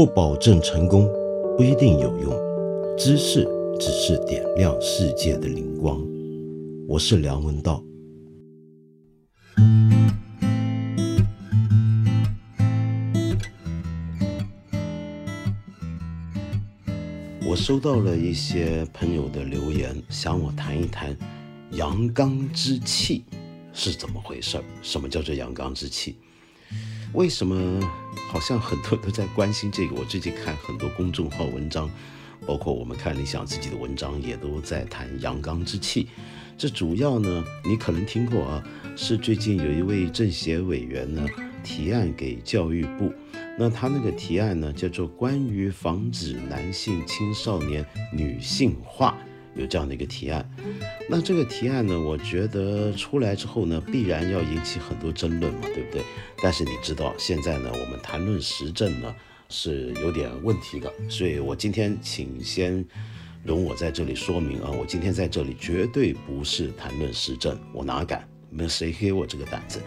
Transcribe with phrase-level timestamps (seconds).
[0.00, 1.06] 不保证成功，
[1.58, 2.32] 不一定有用。
[2.96, 3.46] 知识
[3.78, 6.02] 只是点亮世界的灵光。
[6.88, 7.84] 我是梁文道。
[17.46, 21.14] 我收到了一些朋友的留言，想我谈一谈
[21.72, 23.22] 阳刚之气
[23.74, 24.64] 是怎么回事儿。
[24.80, 26.16] 什么叫做阳刚之气？
[27.12, 27.82] 为什么
[28.30, 29.96] 好像很多都在关心这个？
[29.96, 31.90] 我最近看很多公众号文章，
[32.46, 36.06] 包括我们看理想自己的文章，也都在谈阳刚之气。
[36.56, 38.62] 这主要呢，你可能听过啊，
[38.94, 41.26] 是最近有一位政协委员呢
[41.64, 43.12] 提案给教育部。
[43.58, 49.18] 那他那个提案呢，叫做《关于防止男性青少年女性化》，
[49.60, 50.48] 有这样的一个提案。
[51.08, 56.02] 那这个提案呢，我觉得出来之后呢，必然要引起很多争论嘛，对不对？
[56.42, 59.14] 但是你知道，现在呢，我们谈论时政呢
[59.48, 62.84] 是有点问题的，所以我今天请先
[63.44, 68.28] 容我在这里说明啊，我今天在这里绝对不是谈论时政，我哪敢？
[68.50, 69.80] 没谁给我这个胆子。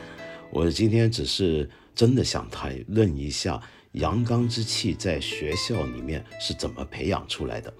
[0.49, 1.69] 我今天只是。
[1.95, 7.71] 真的想谈论一下阳刚之气在学校里面是怎么培养出来的。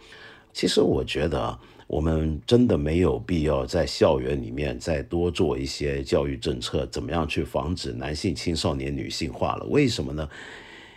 [0.53, 9.65] 其实我觉得啊我们真的没有必要在校园里面再多做一些教育政策，怎么样去防止男性青少年女性化了？
[9.65, 10.27] 为什么呢？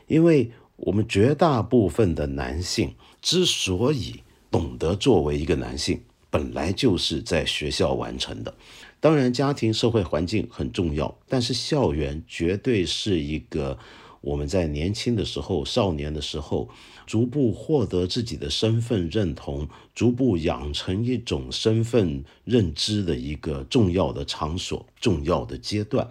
[0.06, 8.54] 因为我们绝大部分的男性之所以懂得作为一个男性，本来就是在学校完成的。
[9.00, 13.78] 当然，家庭社会环境很重要，但是校园绝对是一个
[14.20, 16.68] 我们在年轻的时候、少年的时候，
[17.06, 26.08] 逐步获得自己的身份认同、逐步养成一种身份认知的一个重要的场所、重要的阶段。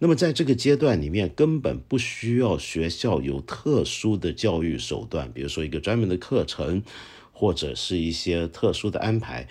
[0.00, 6.82] 那么，在这个阶段里面，根本不需要学校有特殊的教育手段，比如说一个专门的课程，
[7.32, 9.48] 或者是一些特殊的安排。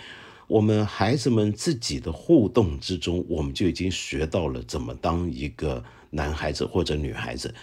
[0.48, 7.54] 我们孩子们自己的互动之中，我们就已经学到了怎么当一个男孩子或者女孩子。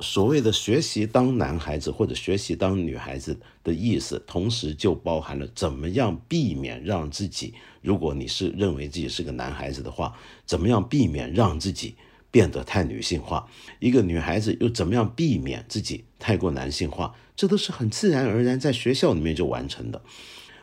[0.00, 11.94] 所谓的学习当男孩子或者学习当女孩子的意思，同时就包含了怎么样避免让自己，如果你是认为自己是个男孩子的话，怎么样避免让自己
[12.30, 13.48] 变得太女性化？
[13.78, 17.14] 一个女孩子又怎么样避免自己太过男性化？
[17.36, 20.02] 这都是很自然而然在学校里面就完成的，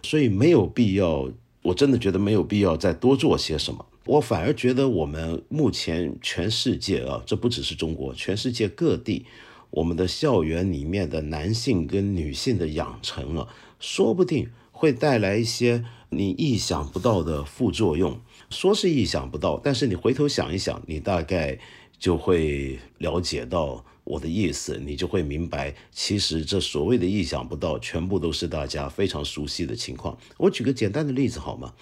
[0.04, 1.32] 所以没有必要。
[1.64, 9.26] 我真的觉得没有必要再多做些什么，我反而觉得我们目前全世界啊，这不只是中国，全世界各地，
[9.70, 13.48] 我们的校园里面的男性跟女性的养成啊，
[13.80, 18.20] 说不定会带来一些你意想不到的副作用。
[18.50, 21.60] 说是意想不到，但是你回头想一想，你大概
[22.00, 23.86] 就会了解到。
[24.04, 30.18] 我的意思，你就会明白，其实这所谓的意想不到，全部都是大家非常熟悉的情况。
[30.38, 31.74] 我举个简单的例子好吗？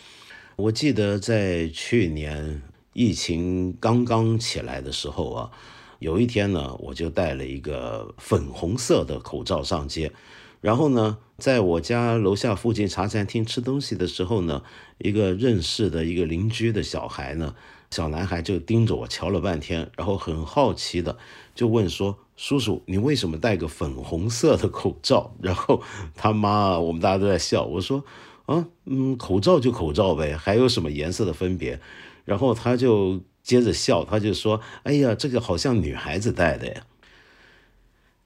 [0.60, 2.62] 我记得在去年
[2.92, 5.52] 疫情刚刚起来的时候啊，
[6.00, 10.12] 有一天呢，我就戴了一个粉红色的口罩上街，
[10.60, 14.62] 然后呢，在我家楼下附近茶餐厅吃东西的时候呢，
[14.98, 17.56] 一个认识的一个邻居的小孩呢。
[17.90, 21.18] 小男孩就盯着我瞧了半天，然后很好奇的
[21.56, 25.82] 就问说：“叔叔，你为什么戴个粉红色的口罩？” 然后
[26.16, 27.64] 他妈，我们大家都在笑。
[27.64, 28.04] 我说
[28.50, 31.80] ：“啊，嗯，口罩就口罩呗，还有什么颜色的分别？”
[32.26, 36.86] 然后他就接着笑，他就说：“哎呀，这个好像女孩子戴的呀。”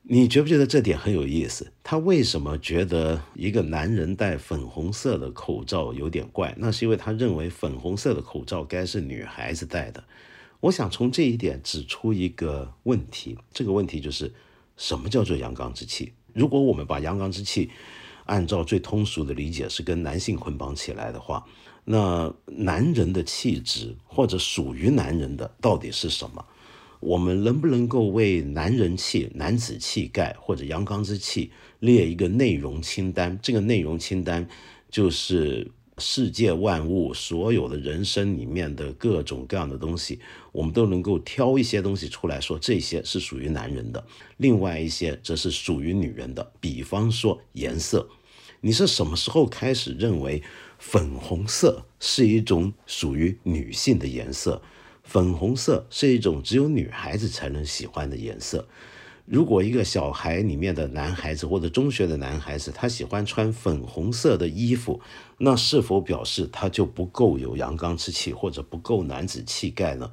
[0.04, 1.74] 你觉不觉得这点很有意思？
[1.84, 6.54] 他为什么觉得一个男人戴粉红色的口罩有点怪？
[6.58, 10.04] 那是因为他认为粉红色的口罩该是女孩子戴的。
[10.62, 14.34] 我想从这一点指出一个问题，这个问题就是
[14.78, 16.14] 什么叫做阳刚之气？
[16.34, 17.70] 如果我们把阳刚之气
[18.26, 21.46] 按照最通俗的理解是跟男性捆绑起来的话，
[21.86, 26.46] 那男人的气质或者属于男人的到底是什么？
[27.00, 33.38] 我们能不能够为男人气、男子气概或者阳刚之气列一个内容清单？
[33.42, 34.48] 这个内容清单
[34.90, 40.18] 就是世界万物所有的人生里面的各种各样的东西，
[40.54, 44.02] 我们都能够挑一些东西出来说，这些是属于男人的，
[44.38, 46.54] 另外一些则是属于女人的。
[46.62, 48.08] 比方说颜色，
[48.66, 50.42] 你是什么时候开始认为
[50.80, 54.62] 粉红色是一种属于女性的颜色？
[55.04, 58.66] 粉红色是一种只有女孩子才能喜欢的颜色。
[59.26, 65.02] 如果一个小孩里面的男孩子或者中学的男孩子，他喜欢穿粉红色的衣服，
[65.40, 70.10] 那是否表示他就不够有阳刚之气或者不够男子气概呢？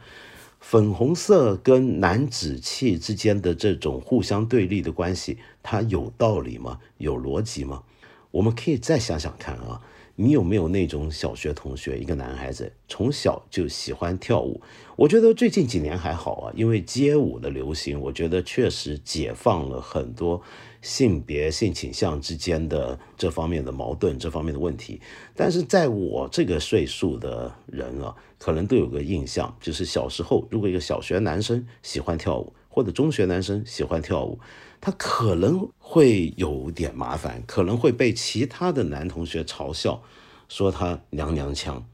[0.58, 6.80] 粉红色跟男子气之间的这种互相对立的关系，它有道理吗？
[6.98, 7.84] 有逻辑吗？
[8.30, 9.80] 我们可以再想想看啊。
[10.16, 14.60] 你有没有那种小学同学，一个男孩子从小就喜欢跳舞？
[14.96, 20.42] 我觉得最近几年还好啊，因为街舞的流行，我觉得确实解放了很多
[20.82, 25.00] 性别、性倾向之间的这方面的矛盾、这方面的问题。
[25.34, 34.38] 但是在我这个岁数的人啊，可能都有个印象，就是小时候如果一个小学男生喜欢跳舞，或者中学男生喜欢跳舞。
[34.80, 40.02] 他可能会有点麻烦，可能会被其他的男同学嘲笑，
[40.48, 41.86] 说他娘娘腔。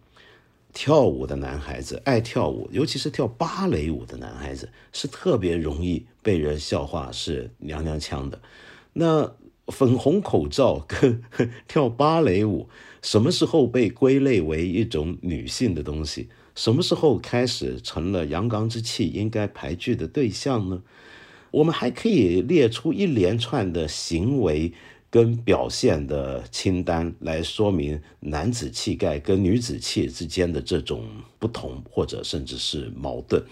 [0.73, 8.43] 跳舞的男孩子爱跳舞，尤其是跳芭蕾舞的男孩子，是特别容易被人笑话是娘娘腔的。
[8.93, 9.35] 那
[9.69, 11.23] 粉红口罩跟
[11.67, 12.69] 跳芭蕾舞，
[13.01, 16.29] 什么时候被归类为一种女性的东西？
[16.55, 20.83] 什么时候开始成了阳刚之气应该排拒的对象呢？
[21.51, 24.73] 我们还可以列出一连串的行为
[25.09, 31.07] 跟表现的清单，来说明男子气概跟女子气之间的这种
[31.39, 33.43] 不同，或者甚至是矛盾。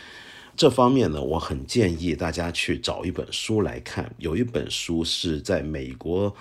[0.57, 4.15] 这方面呢，我很建议大家去找一本书来看。
[4.19, 6.33] 有一本书是在美国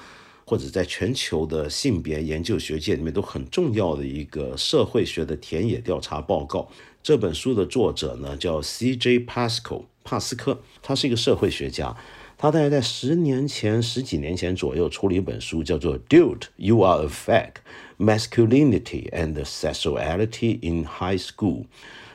[0.46, 6.70] 或者在全球的性别研究学界里面都很重要的一个社会学的田野调查报告。
[7.02, 9.22] 这本书的作者呢叫 C.J.
[9.22, 9.86] Pascal。
[10.04, 11.96] 帕斯科，他是一个社会学家，
[12.38, 17.54] 他大概在十年前、十几年前左右出了一本书，叫做《Dude, You Are a Fag:
[17.98, 21.62] Masculinity and Sexuality in High School》。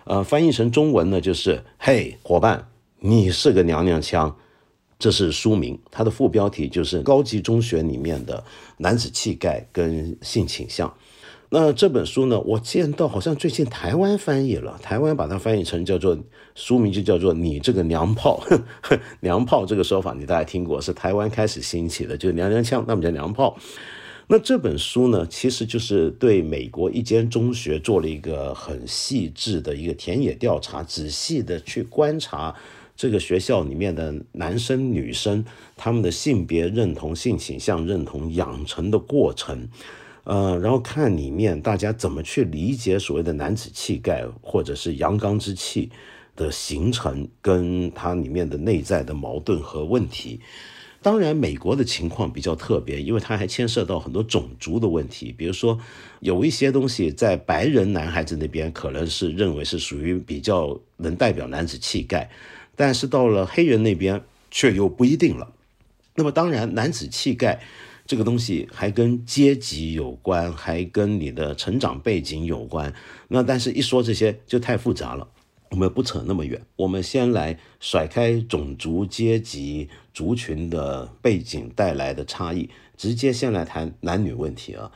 [0.04, 2.68] 呃，翻译成中文呢，就是“嘿，伙伴，
[3.00, 4.36] 你是个娘娘腔”。
[4.98, 8.42] 这是书名，它的副标题就是“高级中学里面的
[8.78, 10.92] 男子气概跟性倾向”。
[11.50, 12.38] 那这本书呢？
[12.40, 16.18] 我见到好像最近台湾翻译了，台湾把它翻译成叫做
[16.54, 18.42] 书名就叫做“你这个娘炮
[19.20, 23.56] ”，娘炮这个说法你大概听过，是台湾开始兴起的，就是娘娘腔，那么叫娘炮。
[24.26, 32.54] 那这本书呢，其实就是对美国一间中学做了一个很细致的一个田野调查，仔细的去观察
[32.94, 35.42] 这个学校里面的男生女生
[35.78, 39.66] 他们的性别认同、性倾向认同养成的过程。
[40.28, 45.90] 呃，然后看里面大家怎么去理解所谓的男子气概或者是阳刚之气
[46.36, 50.38] 的形成，跟它里面的内在的矛盾和问题。
[51.00, 55.32] 当然，美国的情况比较特别，因为它还牵涉到很多种族的问题。
[55.32, 55.80] 比如说，
[56.20, 62.28] 有一些东西在白人男孩子那边可能是认为是属于比较能代表男子气概，
[62.76, 65.50] 但是到了黑人那边却又不一定了。
[66.16, 67.62] 那么，当然男子气概。
[68.08, 72.92] 这个东西还跟阶级有关，还跟你的成长背景有关。
[73.28, 75.28] 那但是，一说这些就太复杂了，
[75.72, 76.58] 我们不扯那么远。
[76.76, 84.90] 我们先来甩开种族、阶级、族群的背景带来的差异，直接先来谈男女问题啊。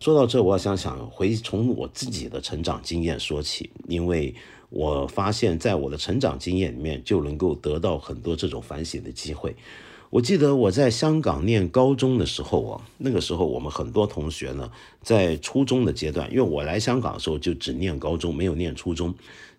[0.00, 4.34] 说到这，我想想回从我自己的成长经验说起，因为
[4.70, 9.54] 我发现在我的成长经验里面就能够得到很多这种反省的机会。
[10.14, 14.70] 我记得我在香港念高中的时候啊，那个时候我们很多同学呢，
[15.02, 19.12] 在初中的阶段，因为我来香港的时候就只念高中，没有念初中。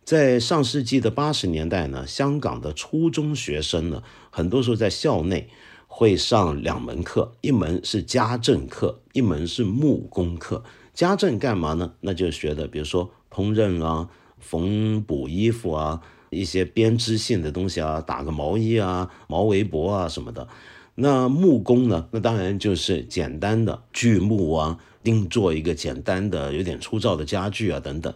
[0.05, 5.49] 在上世纪的八十年代呢，香港的初中学生呢，很多时候在校内
[5.87, 10.63] 会上两门课，一门是家政课，一门是木工课。
[10.93, 11.95] 家政干嘛呢？
[11.99, 14.07] 那就学的，比如说烹饪啊，
[14.39, 16.01] 缝补衣服啊。
[16.35, 20.47] 一些编织性的东西啊，打个毛衣啊、毛围脖啊什么的。
[20.95, 22.07] 那木工呢？
[22.11, 28.13] 那当然就是简单的锯木啊，定做一个简单的、有点粗糙的家具啊等等。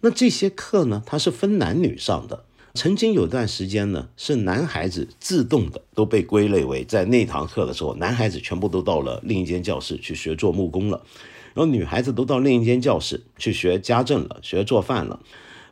[0.00, 2.44] 那这些课呢，它是分男女上的。
[2.74, 11.02] 曾经有段时间呢，是男孩子自动的都被归类为在那堂课的时候，男孩子全部都到了另一间教室去学做木工了，
[11.54, 15.20] 然后女孩子都到另一间教室去学家政了，学做饭了。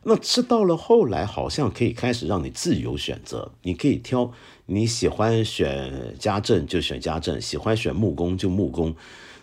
[0.08, 4.30] 那吃到了后来，好像可以开始让你自由选择，你可以挑
[4.66, 8.94] 你喜欢选家政就选家政，喜欢选木工就木工。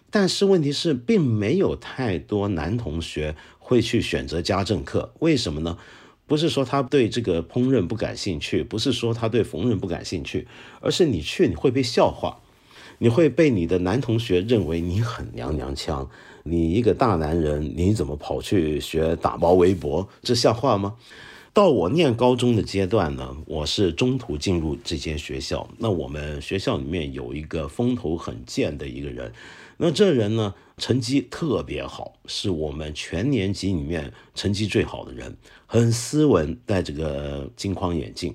[0.10, 5.78] 但是问题是，并没有太多男同学会去选择家政课，为什么呢？
[6.28, 10.48] 不是说他对这个烹饪不感兴趣，不是说他对缝纫不感兴趣，
[10.80, 12.40] 而是你去你会被笑话，
[13.04, 16.10] 你会被你的男同学认为你很娘娘腔。
[16.44, 20.08] 你一个大男人，你怎么跑去学打包围脖？
[20.22, 20.96] 这像话吗？
[21.52, 25.70] 到我念高中的阶段呢，我是中途进入这间学校。
[25.80, 29.34] 那我们学校里面有一个风头很健的一个人，
[29.76, 38.34] 那这人呢，成绩特别好，是我们全年级里面成绩最好的人，很斯文，戴着个金框眼镜。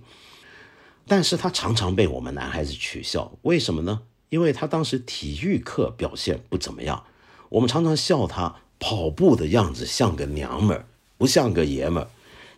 [1.06, 4.02] 但是他常常被我们男孩子取笑，为什么呢？
[4.30, 7.04] 因为他当时体育课表现不怎么样，
[7.48, 10.84] 我们常常笑他跑步的样子像个娘们儿，
[11.16, 12.08] 不像个爷们儿。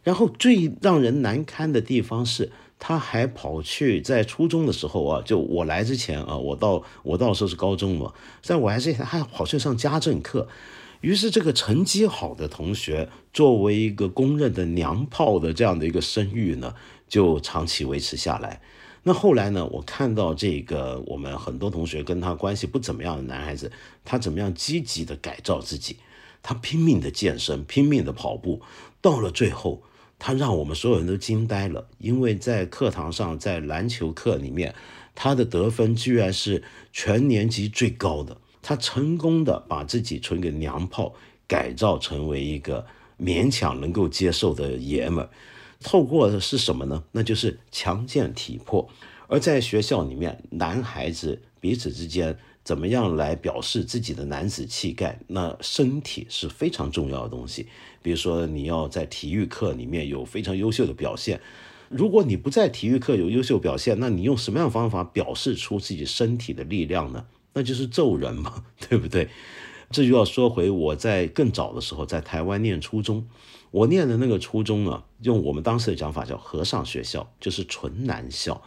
[0.02, 8.12] 然后最让人难堪的地方是，他还跑去在初中的时候啊，就我来之前啊，我到我到时候是高中嘛，
[8.42, 10.48] 在我还是还跑去上家政课。
[11.00, 16.74] 于是这个成绩好的同学，作为一个公认的娘炮的这样的一个声誉呢。
[17.10, 18.60] 就长期维持下来。
[19.02, 19.66] 那后来呢？
[19.66, 23.72] 我看到这个，我们很多同学跟他关系不怎么样的男孩子，
[24.04, 25.96] 他怎么样积极的改造自己？
[26.42, 28.60] 他拼命的健身，拼命的跑步，
[29.00, 29.82] 到了最后，
[30.18, 31.88] 他让我们所有人都惊呆了。
[31.98, 34.74] 因为在课堂上，在篮球课里面，
[35.14, 38.36] 他的得分居然是全年级最高的。
[38.60, 41.14] 他成功的把自己从一个娘炮
[41.46, 42.84] 改造成为一个
[43.18, 45.30] 勉强能够接受的爷们儿。
[45.82, 47.04] 透过的是什么呢？
[47.12, 48.88] 那就是强健体魄。
[49.28, 55.18] 而在学校里面，男孩子彼此之间怎么样来表示自己的男子气概？
[55.28, 57.66] 那身体是非常重要的东西。
[58.02, 61.40] 比如说，你要在体育课里面有非常优秀的表现。
[61.88, 67.26] 如果你不在体育课有优秀表现，那你用什么样方法表示出自己身体的力量呢？
[67.52, 69.28] 那就是揍人嘛， 对不对？
[69.90, 73.26] 这就要说回我在更早的时候，在台湾念初中。
[73.72, 78.62] 我念的那个初中呢，用我们当时的讲法叫和尚学校，就是纯男校。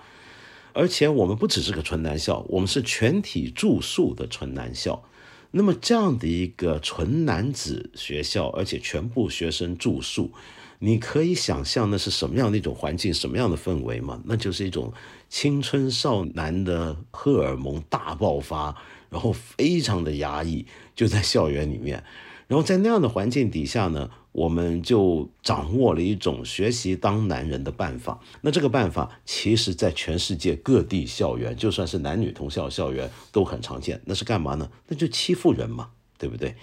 [0.74, 5.04] 而且我们不只是个纯男校，我们是全体住宿的纯男校。
[5.52, 10.32] 那么这样的一个纯男子学校，而且全部学生住宿，
[10.80, 14.22] 你可以想象那是什么样的一种环境，什么样的氛围吗？
[14.26, 14.92] 那就是一种
[15.30, 18.76] 青春少男的荷尔蒙大爆发，
[19.14, 20.66] 然后非常的压抑，
[20.96, 22.04] 就在校园里面。
[22.48, 24.10] 然后在那样的环境底下呢？
[24.34, 28.20] 我们就掌握了一种学习当男人的办法。
[28.42, 34.02] 那这个办法，其实在全世界各地校园，就算是男女同校校园都很常见。
[34.06, 34.68] 那是干嘛呢？
[34.88, 36.56] 那就欺负人嘛，对不对？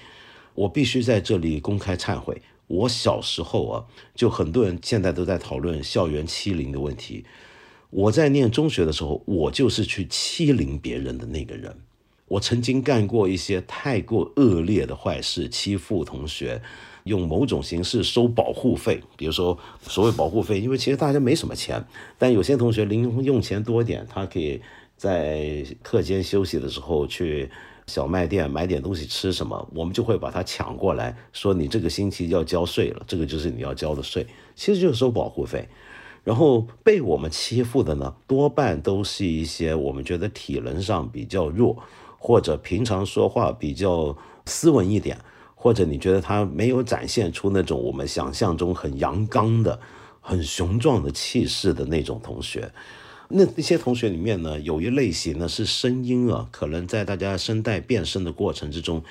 [0.56, 2.42] 我必须在这里公开忏悔。
[2.66, 3.84] 我小时候啊，
[4.16, 7.24] 就很多人现在都在讨论校园欺凌的问题。
[7.90, 11.76] 我在念中学的时候，我就是去欺凌别人的那个人。
[12.30, 16.62] 我曾经干过一些太过恶劣的坏事，欺负同学。
[17.04, 21.82] 用某种形式收保护费，比如说所谓保护费，因为其实大家没什么钱，
[22.18, 24.60] 但有些同学零用钱多点，他可以
[24.98, 27.50] 在课间休息的时候去
[27.86, 35.66] 小卖店买点东西吃什么，我们就会把它抢过来，说你这个星期要交税了，这个就是你要交的税，其实就是收保护费。
[36.22, 41.82] 然后被我们欺负的呢，多半都是一些我们觉得体能上比较弱，
[42.20, 45.18] 或者平常说话比较斯文一点。
[45.62, 49.78] 或者你觉得他没有展现出那种我们想象中很阳刚的、
[50.22, 52.72] 很雄壮的气势的那种同学，
[53.28, 59.04] 那那些同学里面呢，有一类型呢是声音啊，可能在大家声带变声的过程之中，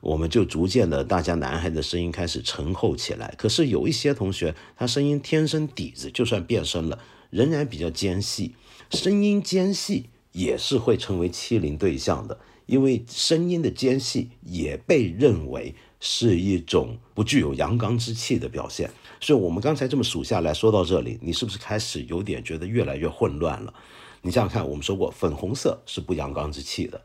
[0.00, 3.34] 我们就逐渐的，大家男孩的声音开始沉厚起来。
[3.36, 7.00] 可是有一些同学，他声音天生底子，就算变声了，
[7.30, 8.54] 仍然比较尖细，
[8.92, 15.74] 声音尖细也是会成为欺凌对象的，因为声音的尖细也被认为。
[16.00, 18.88] 是一种不具有阳刚之气的表现，
[19.20, 23.74] 所以，我们刚才这么数下来说到这里，你是不是开始有点觉得越来越混乱了？
[24.22, 27.02] 你想想看，我们说过，粉红色是不阳刚之气的，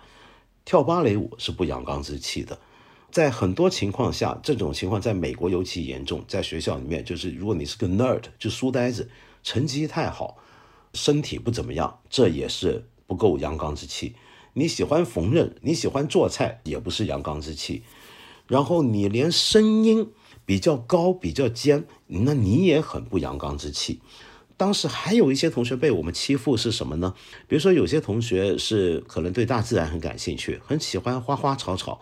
[0.63, 2.60] 跳芭蕾舞是不阳刚之气的，
[3.10, 9.10] 在很多情况下，这种情况在美国尤其严重，在学校里面，就是如果你是个 nerd，就书呆子，
[9.42, 10.38] 成绩太好，
[10.94, 14.15] 身体不怎么样，这也是不够阳刚之气。
[14.53, 17.83] 你喜欢缝纫，你喜欢做菜，也不是阳刚之气。
[18.48, 20.12] 然后你连声音
[20.45, 24.01] 比较高、比较尖，那你也很不阳刚之气。
[24.55, 27.15] 当时还有一些同学被我们欺负是什么呢？
[27.48, 32.00] 比如说有些同学是可能对大自然很感兴趣，很喜欢花花草草，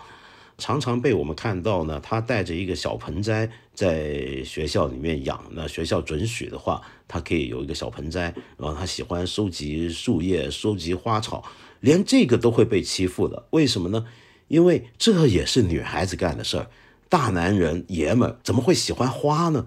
[0.61, 1.99] 常常被我们看到呢。
[1.99, 8.33] 他带着一个小盆栽在学校里面养，那学校准许的话，他可以有一个小盆栽。
[8.57, 11.43] 然后他喜欢收集树叶、收集花草，
[11.79, 13.47] 连这个都会被欺负的。
[13.49, 14.05] 为什么呢？
[14.47, 16.69] 因为这也是女孩子干的事儿，
[17.09, 19.65] 大男人爷们怎么会喜欢花呢？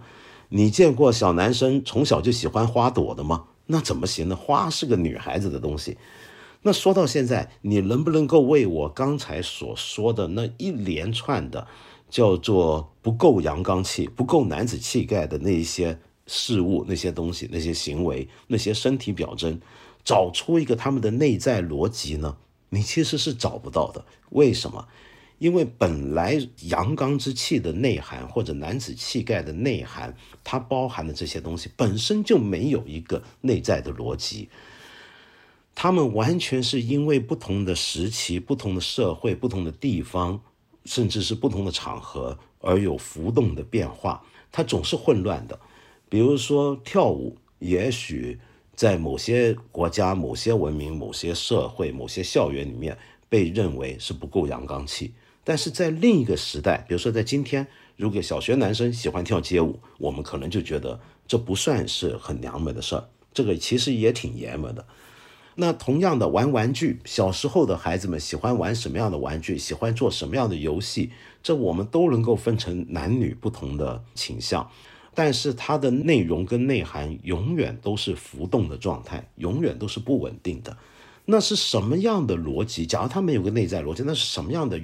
[0.51, 3.47] 你见过小男生从小就喜欢花朵的吗？
[3.67, 4.37] 那怎么行呢？
[4.37, 5.97] 花是个女孩子的东西。
[6.67, 11.67] 那说到现在，你能不能够为我刚才所说的那一连串的
[12.09, 19.61] 叫做不够阳刚气、不够男子气概的那一些事物、那些东西、那些行为、那些身体表征，
[20.03, 22.39] 找出一个他们的内在逻辑呢？
[22.71, 24.03] 你其实是找不到的。
[24.31, 24.89] 为什么？
[25.39, 34.49] 因为本来阳刚之气的内涵，或者男子气概的内涵，它包含的这些东西本身就没有一个内在的逻辑。
[35.75, 40.41] 他们完全是因为不同的时期、不同的社会、不同的地方，
[40.85, 45.59] 甚至是不同的场合而有浮动的变化，它总是混乱的。
[46.09, 48.39] 比如说跳舞，也许
[48.77, 52.97] 在某些国家、某些文明、某些社会、某些校园里面
[53.29, 55.13] 被认为是不够阳刚气，
[55.43, 57.67] 但是在另一个时代，比如说在今天，
[57.97, 64.87] 如果小学男生喜欢跳街舞，我们可能就觉得这不算是很娘们的事儿，这个其实也挺爷们的。
[65.57, 74.69] 那同样的玩玩具，小时候的孩子们喜欢玩什么样的玩具，喜欢做什么样的游戏，这我们都能够分成男女不同的倾向，
[75.15, 80.77] 但是它的内容跟内涵永远都是浮动的状态，永远都是不稳定的。
[81.27, 82.85] 那是什么样的逻辑？
[82.85, 84.81] 假如他们有个内在逻辑，那是什么样的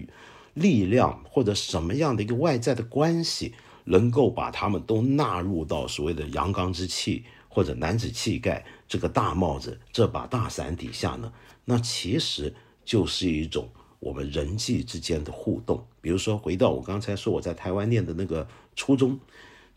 [0.55, 7.25] 力量或者什么样的一个外在的关系，能够把他们都纳入到所谓的阳刚之气？
[7.53, 11.33] 或者男子气概，这个大帽子，这把大伞底下呢，
[11.65, 12.53] 那其实
[12.85, 13.69] 就是一种
[14.01, 15.87] 我们人际之间的互动。
[16.01, 19.21] 比如说，回到我刚才说我在台湾念的那个初中，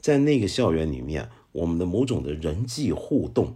[0.01, 3.55] 在那个校园里面，我们的某种的人际互动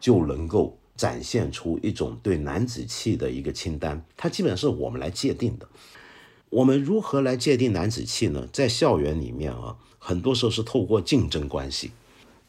[0.00, 4.02] 就能够展现出一种对男子气的一个清单。
[4.16, 5.68] 它基本上是我们来界定的。
[6.48, 8.48] 我们如何来界定男子气呢？
[8.50, 11.90] 在校园里面啊，很多时候是透过竞争关系。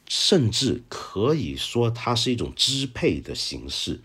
[0.07, 4.01] 甚至可以说，它是一种支配的形式。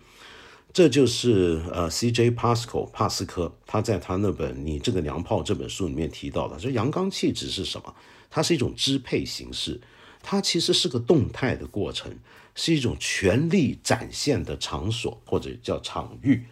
[0.73, 2.30] 这就是呃，C.J.
[2.30, 7.92] Pascal 帕斯科他在他那本《你这个娘炮》这本书里面提到的，说阳刚气质是什么？
[8.30, 9.80] 它是一种支配形式，
[10.23, 12.16] 它其实是个动态的过程，
[12.54, 16.45] 是一种权力展现的场所或者叫场域。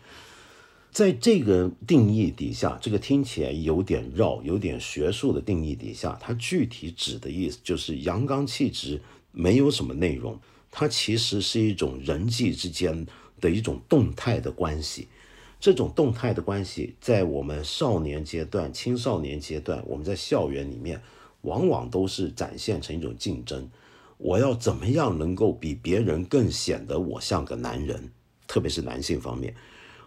[0.90, 9.00] 在这个定义底下，这个听起来有点绕、有点学术的定义底下，它具体指的意思就是阳刚气质。
[9.32, 10.38] 没有什么内容，
[10.70, 13.06] 它其实是一种人际之间
[13.40, 15.08] 的一种动态的关系。
[15.60, 21.02] 这种动态的关系，在我们少年阶段、青少年阶段，我们在校园里面，
[21.42, 23.68] 往往都是展现成一种竞争。
[24.18, 28.10] 我要怎么样能够比别人更显得我像个男人？
[28.46, 29.54] 特别是男性方面，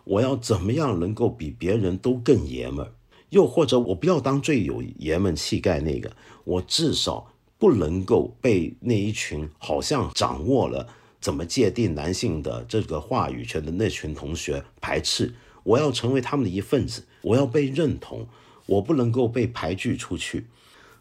[0.03, 2.93] 我要怎么样能够比别人都更爷们儿？
[3.29, 6.11] 又或者我不要当最有爷们气概那个，
[6.43, 7.30] 我至少。
[7.61, 10.87] 不能够被那一群好像掌握了
[11.19, 15.35] 怎么界定男性的这个话语权的那群同学排斥。
[15.61, 18.27] 我要成为他们的一份子，我要被认同，
[18.65, 20.47] 我不能够被排拒出去。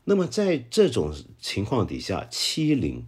[0.05, 3.07] 那么在这种情况底下，欺凌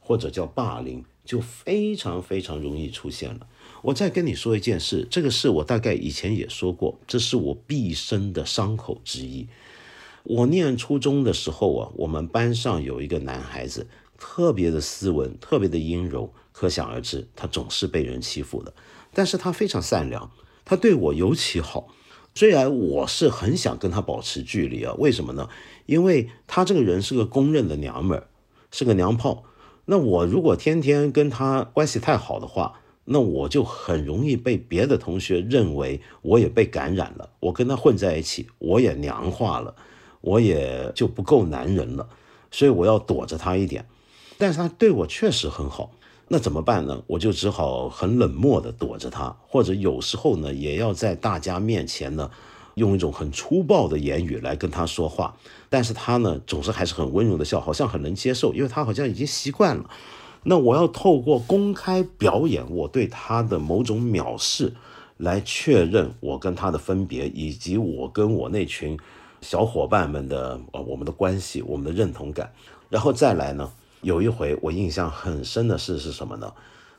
[0.00, 3.46] 或者叫霸凌就非常非常容易出现了。
[3.82, 9.46] 我再跟你说一件事，这个事我大概以前也说过，这是我毕生的伤口之一。
[10.28, 13.86] 我念初中的时候啊，我们班上有一个男孩子，
[14.18, 18.74] 特别的斯文，特别的阴柔，可想而知，他总是被人欺负的。
[19.14, 20.32] 但是他非常善良，
[20.64, 21.86] 他对我尤其好。
[22.34, 25.48] 虽然我是很想跟他保持距离啊，为什么呢？
[25.86, 28.26] 因为他这个人是个公认的娘们儿，
[28.72, 29.44] 是个娘炮。
[29.84, 37.30] 那我如果天天跟他关系太好的话，那我就很容易被别的同学认为我也被感染了。
[37.38, 39.76] 我跟他混在一起，我也娘化了。
[40.26, 42.08] 我也就不够男人了，
[42.50, 43.86] 所以我要躲着他一点。
[44.36, 45.92] 但是他对我确实很好，
[46.26, 47.00] 那怎么办呢？
[47.06, 52.28] 我就只好很冷漠的躲着他，或者有时候呢，也要在大家面前呢，
[52.74, 55.36] 用一种很粗暴的言语来跟他说话。
[55.70, 59.88] 但是他呢，总是还是很温柔的笑，好像很能接受，因为他好像已经习惯了。
[60.42, 64.74] 那我要透过公开表演我对他的某种藐视，
[65.18, 68.98] 来确认我跟他的分别，以及我跟我那群。
[69.46, 72.52] 小伙伴们的呃，我们的关系，我们的认同感，
[72.88, 73.70] 然后再来呢？
[74.02, 76.52] 有一回我印象很深的事是什么呢？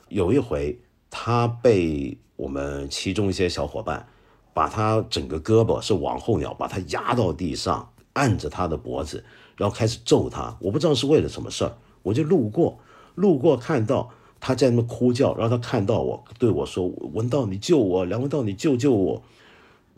[0.08, 0.80] 有一回
[1.10, 4.08] 他被我们其中一些小伙伴
[4.54, 9.22] 把他整个胳膊是往后仰，把他压到地上，按着他的脖子，
[9.54, 10.56] 然后开始揍他。
[10.62, 12.78] 我不知道是为了什么事儿，我就路过，
[13.14, 14.08] 路过看到
[14.40, 18.06] 他在那哭叫，然后他看到我对我说：“文道，你救我！
[18.06, 19.22] 梁文道，你救救我！”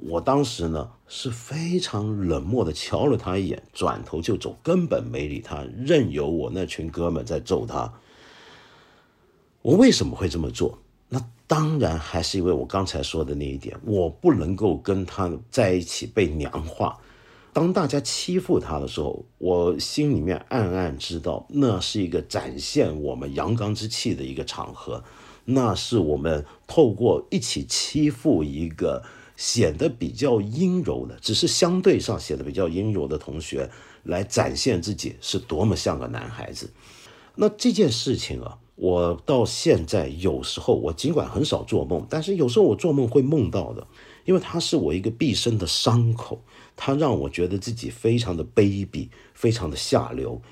[0.08, 7.92] 我当时呢是非常冷漠的瞧了他一眼，转头就走，根本没理他，任由我那群哥们在揍他。
[9.62, 10.78] 我为什么会这么做？
[11.08, 16.98] 那当然还是因为我刚才说的那一点，我不能够跟他在一起被娘化。
[17.52, 25.02] 当大家欺负他的时候，我心里面暗暗知道，那是一个展现我们阳刚之气的一个场合。
[25.46, 29.02] 那是我们透过一起欺负一个
[29.40, 33.70] 显得比较阴柔的，只是相对上显得比较阴柔的同学，
[34.02, 36.70] 来展现自己是多么像个男孩子。
[37.36, 43.86] 那这件事情啊，我到现在有时候我尽管很少做梦，但是有时候我做梦会梦到的，
[44.26, 46.44] 因为它是我一个毕生的伤口，
[46.76, 50.42] 它让我觉得自己非常的卑鄙，非常的下流。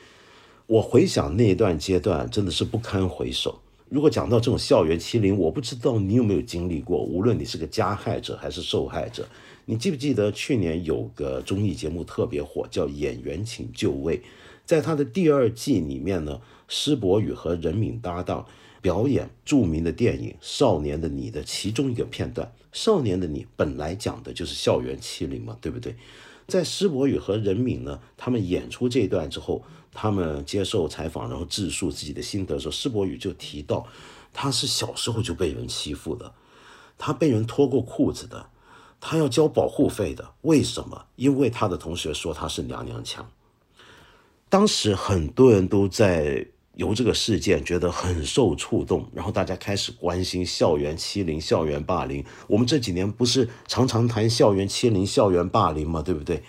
[0.66, 3.60] 我回想那段阶段，真的是不堪回首。
[3.90, 7.02] 如果讲到这种校园欺凌，我不知道你有没有经历过。
[7.02, 9.26] 无论你是个加害者还是受害者，
[9.64, 14.18] 你记不记得去年有个综艺节目特别火，叫《演员请就位》。
[14.66, 18.46] 在他的第二季里面呢，施柏宇和任敏搭档
[18.82, 22.46] 表演著名的电影《少年的你》的其中一个片段。
[22.70, 25.94] 《少年的你》本来讲的就是校园欺凌嘛，对不对？
[26.46, 29.62] 在施柏宇和任敏呢，他们演出这一段之后，
[30.00, 33.84] 他们接受采访，然后自述自己的心得的时候，施柏宇就提到，
[34.32, 36.32] 他是小时候就被人欺负的，
[36.96, 38.48] 他被人脱过裤子的，
[39.00, 40.30] 他要交保护费的。
[40.42, 41.06] 为什么？
[41.16, 43.28] 因为他的同学说他是娘娘腔。
[44.48, 52.24] 当时很多人都在由这个事件觉得很受触动，然后大家开始关心校园欺凌、校园霸凌。
[52.46, 56.00] 我们这几年不是常常谈校园欺凌、校园霸凌吗？
[56.02, 56.44] 对不对？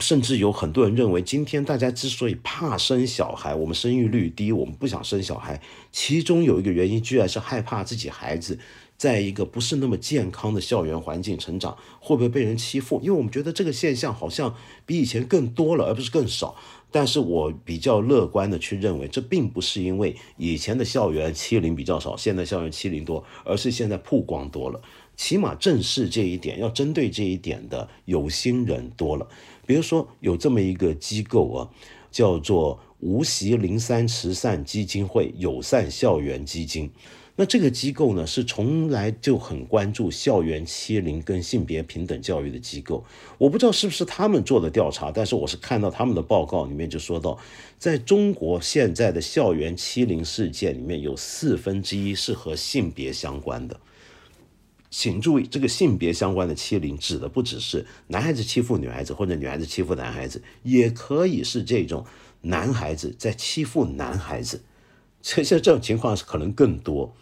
[0.00, 5.60] 甚至有很多人认为，今天大家之所以怕生小孩，我们生育率低，我们不想生小孩，
[5.92, 8.58] 其中有一个原因，居然是害怕自己孩子
[8.96, 12.98] 在一个不是那么健康的校园环境成长，会不会被人欺负？
[13.02, 16.56] 因为我们觉得这个现象好像比以前更多了，而不是更少。
[16.92, 24.80] 但是我比较乐观的去认为，这并不是因为以前的校园欺凌比较少，现在校园欺凌多，而是现在曝光多了。
[25.16, 29.28] 起码正视这一点，要针对这一点的有心人多了。
[29.66, 31.68] 比如说有这么一个机构啊，
[32.10, 36.90] 叫做无锡零三慈善基金会友善校园基金。
[37.36, 43.02] 那这个机构呢，是从来就很关注校园欺凌跟性别平等教育的机构。
[43.38, 47.38] 我不知道是不是他们做的调查，但是我是看到他们的报告里面就说到，
[47.78, 53.80] 在中国现在的校园欺凌事件里面有四分之一是和性别相关的。
[54.90, 62.04] 请注意，这个性别相关的欺凌指的不只是男孩子欺负女孩子，或者女孩子欺负男孩子，也可以是这种
[62.42, 64.62] 男孩子在欺负男孩子。
[65.22, 67.14] 这些这种情况是可能更多。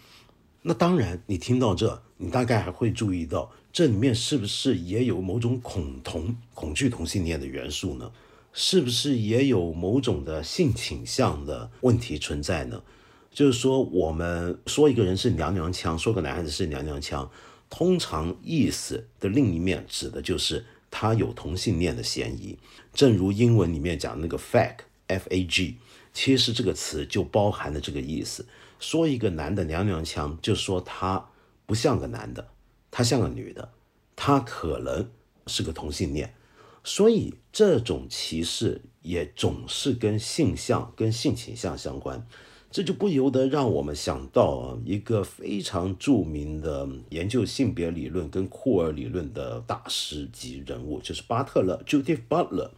[0.62, 8.10] 那当然，你听到这，你大概还会注意到，这里面是不是也有某种恐同、恐惧同性恋的元素呢？
[8.52, 12.82] 是不是也有某种的性倾向的问题存在呢？
[13.30, 17.30] 就是说，我们说一个人是娘娘腔，说个男孩子是娘娘腔，
[17.70, 22.58] 通常意思的另一面指的就是他有同性恋的嫌疑。
[22.92, 25.76] 正如英文里面讲那个 fag，f-a-g，
[26.12, 28.46] 其实这个词就包含了这个意思。
[28.80, 31.30] 说一个男的娘娘腔，就说他
[31.66, 32.48] 不像个男的，
[32.90, 33.72] 他像个女的，
[34.16, 35.10] 他可能
[35.46, 36.34] 是个同性恋，
[36.82, 42.26] 所以这种歧视也总是跟性向、跟性倾向相关，
[42.70, 52.70] 这就不由得让我们想到一个非常著名的研究性别理论跟库尔理论的大师级人物，就是巴特勒 （Judith Butler）。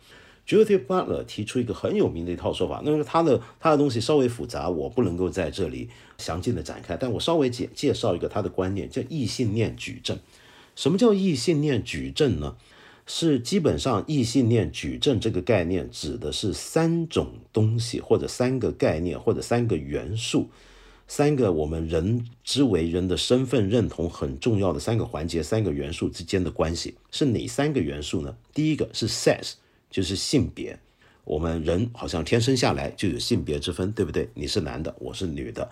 [0.46, 10.18] Judith Butler 提出一个很有名的一套说法，那么他的他的东西稍微复杂，我不能够在这里详尽的展开，但我稍微介介绍一个他的观念，叫异性恋矩阵。
[10.76, 12.56] 什么叫异性恋矩阵呢？
[13.12, 20.48] 是基本上异性恋矩阵这个概念指的是三种东西，或者三个概念，或者三个元素，
[21.08, 28.36] 三个我们人之为人的身份认同很重要的三个环节，三个元素之间的关系是哪三个元素呢？
[28.54, 29.54] 第一个是 sex。
[29.90, 30.78] 就是性别，
[31.24, 34.28] 我们人好像天生下来就有性别之分，对不对？
[34.34, 35.68] 你是男的，我是女的，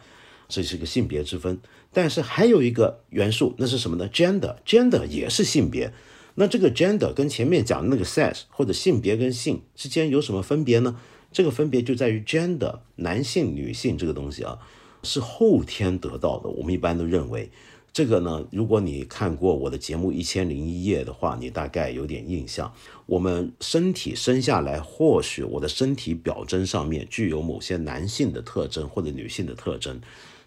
[0.48, 1.56] 这是个性别之分。
[1.92, 5.92] 但是还有一个元素，那是什么呢？gender，gender 也是性别。
[6.40, 10.96] 那这个 gender 跟前面讲的那个 sex 或者性别跟性之间有什么分别呢？
[11.32, 14.60] 这个分别就在于 gender，男性、女性这个东西啊，
[15.02, 16.48] 是后天得到的。
[16.48, 17.50] 我们一般都认为。
[17.92, 22.72] 这个呢，如果你看过我的节目《一千零一夜》的话，你大概有点印象。
[23.06, 30.00] 我们身体生下来，或许我的身体表征上面具有某些男性的特征或者女性的特征，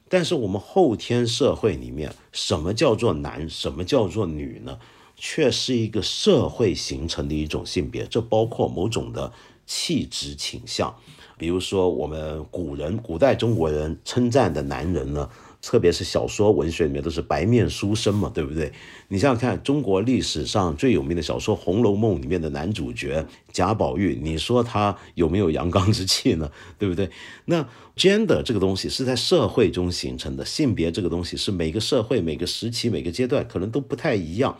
[0.07, 4.79] 但是我们后天社会里面，什么叫做男，什么叫做女呢？
[5.23, 9.31] 却是一个社会形成的一种性别，这包括某种的
[9.67, 10.95] 气质倾向。
[11.37, 15.29] 比如说，我们古人、古代中国人称赞的男人呢？
[15.61, 18.73] 特别是小说文学里面都是白面书生嘛，对不对？
[19.09, 26.51] 你想想看，中国历史上最有名的小说《红楼梦》里面的男主角贾宝玉，你说他有没有阳刚之气呢？
[26.79, 27.11] 对不对？
[27.45, 27.63] 那
[27.95, 34.57] gender 这个东西是在社会中形成的，性别这个东西是每个社会、每个时期、每个阶段可能都不太一样，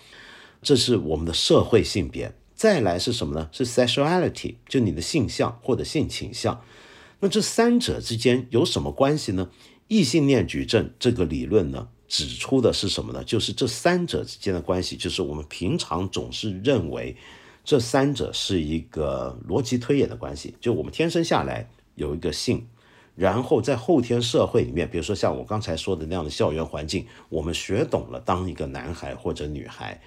[0.62, 2.34] 这是我们的社会性别。
[2.54, 3.50] 再来是什么呢？
[3.52, 6.64] 是 sexuality，就你的性向或者性倾向。
[7.20, 9.50] 那这三者之间有什么关系呢？
[9.88, 13.24] 异性恋矩阵这个理论呢，指出的是什么呢？
[13.24, 17.18] 就是这三者之间的关系，就是我们平常总是认为
[17.66, 20.56] 这三者是一个逻辑推演的关系。
[20.62, 22.68] 就我们天生下来有一个性，
[23.16, 30.00] 然后在后天社会里面，比如说像我刚才说的那样的校园环境，我们学懂了当一个男孩或者女孩。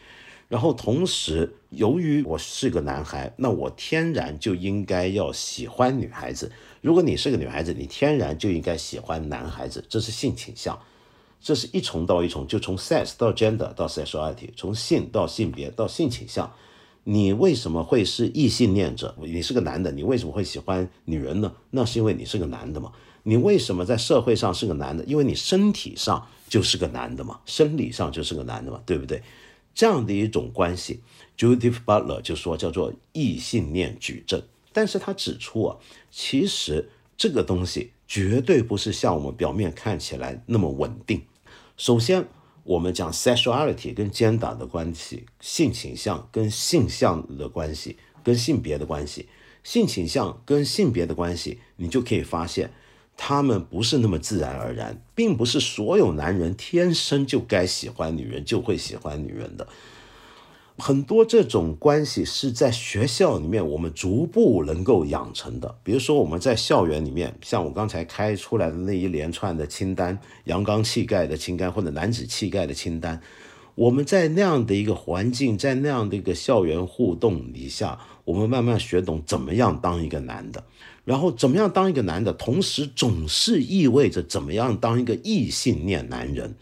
[0.49, 6.53] 然后同时，由于我是个男孩，那我天然就应该要喜欢女孩子。
[6.81, 10.79] 如果你是个女孩子，你天然就应该喜欢男孩子，这是性倾向。
[11.41, 16.51] 这是一重到一重，就从 sex 到 gender 到 sexuality，从性到性别到性倾向。
[17.05, 19.15] 你为什么会是异性恋者？
[19.19, 21.53] 你是个男的，你为什么会喜欢女人呢？
[21.71, 22.91] 那是因为你是个男的嘛。
[23.25, 25.05] 你为什么在社会上是个男的？
[25.05, 29.23] 因为你身体上就是个男的嘛，生理上就是个男的嘛，对不对？
[29.75, 31.01] 这样的一种关系
[31.37, 34.45] ，Judith Butler 就说叫做异性恋矩阵。
[34.73, 35.77] 但是他指出啊，
[36.11, 41.23] 其实这个东西绝对不是像我们表面看起来那么稳定。
[41.77, 42.27] 首先，
[42.63, 49.29] 我们讲 sexuality 跟 gender 的关系，性倾向跟性向的关系，跟性别的关系，
[49.63, 52.73] 性倾向跟性别的关系，你就可以发现。
[53.17, 59.67] 他们不是那么自然而然，并不是所有男人天生就该喜欢女人，就会喜欢女人的。
[60.77, 65.73] 很多这种关系是在学校里面我们逐步能够养成的。
[65.85, 73.21] 比如说我们在校园里面，像我刚才开出来的那一连串的清单，阳刚气概的清单或者男子气概的清单，
[73.77, 80.65] 我们在那样的一个环境，在那样的一个校园互动底下，我们慢慢学懂怎么样当一个男的。
[81.05, 86.55] 然后怎么样当一个男的，同时总是意味着怎么样当一个异性恋男人？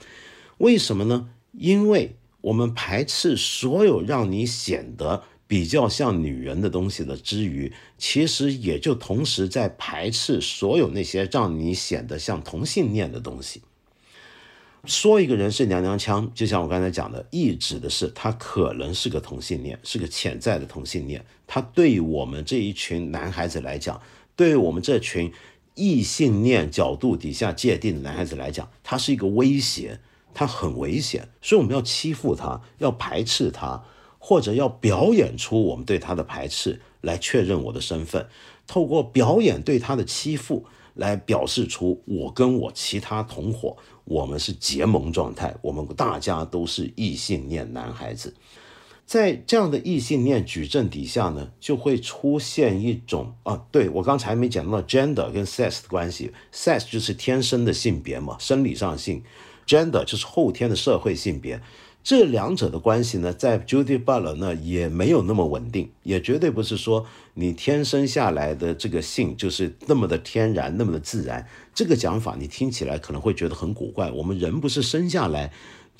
[0.58, 1.28] 为什么呢？
[1.52, 13.62] 因为我们排斥所有让你显得比较像女人的东西的之余，其实也就同时在排斥所有那些让你显得像同性恋的东西。
[14.84, 21.24] 说一个人是娘娘腔，就像我刚才讲的，意指的是他可能是个同性恋，是个潜在的同性恋。
[21.46, 24.00] 他对于我们这一群男孩子来讲，
[24.36, 25.32] 对于我们这群
[25.74, 30.00] 异性恋角度底下界定的男孩子来讲，他是一个威胁，
[30.34, 33.82] 他很危险，所以我们要欺负他，要排斥他，
[34.18, 38.26] 或者要表演出我们对他的排斥，来确认我的身份，
[38.66, 40.64] 透过表演对他的欺负，
[40.94, 48.34] 来表示出我跟我其他同伙，我们是结盟状态，我们大家都是异性恋男孩子。
[49.04, 59.22] 在这样的异性恋矩阵底下呢，就会出现一种啊，对我刚才没讲到 gender 跟 sex 的关系，sex 就是天生的性别嘛，生理上性
[59.66, 61.60] ，gender 就是后天的社会性别，
[62.02, 75.52] 这两者的关系呢，在 Judy Butler 呢也没有那么稳定，也绝对不是说你天生下来的这个性就是那么的天然，那么的自然，这个讲法你听起来可能会觉得很古怪，我们人不是生下来。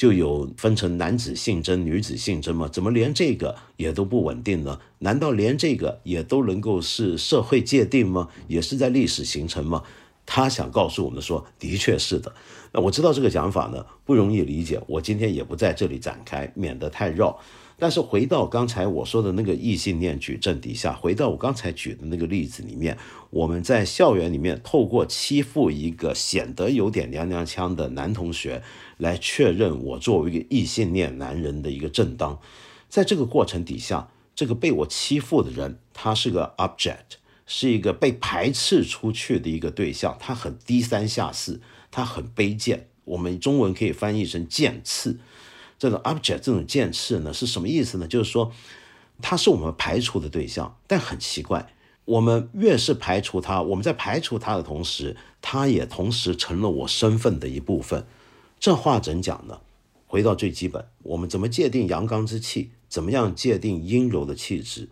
[0.03, 2.67] 就有分成男子性征、女子性征吗？
[2.67, 4.81] 怎么连这个也都不稳定呢？
[4.99, 8.29] 难道连这个也都能够是社会界定吗？
[8.49, 9.85] 也是在历史形成吗？
[10.27, 12.35] 他想告诉我们说，的确是的。
[12.73, 17.39] 那我知道这个讲法呢不容易理解，我今天也不在这里展开，免得太绕。
[17.79, 22.97] 但是回到刚才我说的那个异性恋矩阵底下，回到我刚才举的那个例子里面，
[23.31, 28.63] 我们在校园里面透过欺负一个显得有点娘娘腔的男同学，
[28.99, 32.39] 来确认我作为一个异性恋男人的一个正当。
[32.89, 42.89] 在这个过程底下，这个被我欺负的人，他是个 object，是一个被排斥出去的一个对象，他很低三下四，他很卑贱。
[43.05, 45.19] 我们中文可以翻译成贱刺。
[45.83, 48.07] 这种 object 这种剑刺呢是什么意思呢？
[48.07, 48.53] 就是说，
[49.21, 58.07] 它是我们排除的对象，但很奇怪，我们越是排除它，我们在排除它的同时，它也同时成了我身份的一部分。
[58.61, 59.59] 这话怎讲呢？
[60.07, 62.71] 回到最基本，我们怎么界定阳刚之气？
[62.89, 64.89] 怎么样界定阴柔的气质？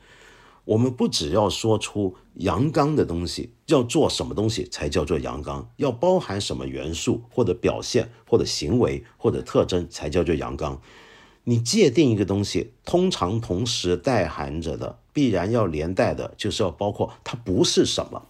[0.71, 10.81] 我们不只要说出阳刚的东西，要做什么东西才叫做阳刚，要包含什么元素或者表现或者行为或者特征才叫做阳刚。
[11.43, 18.29] 你界定一个东西，通常同时带含着的，必然要连带的，就是要包括它不是什么。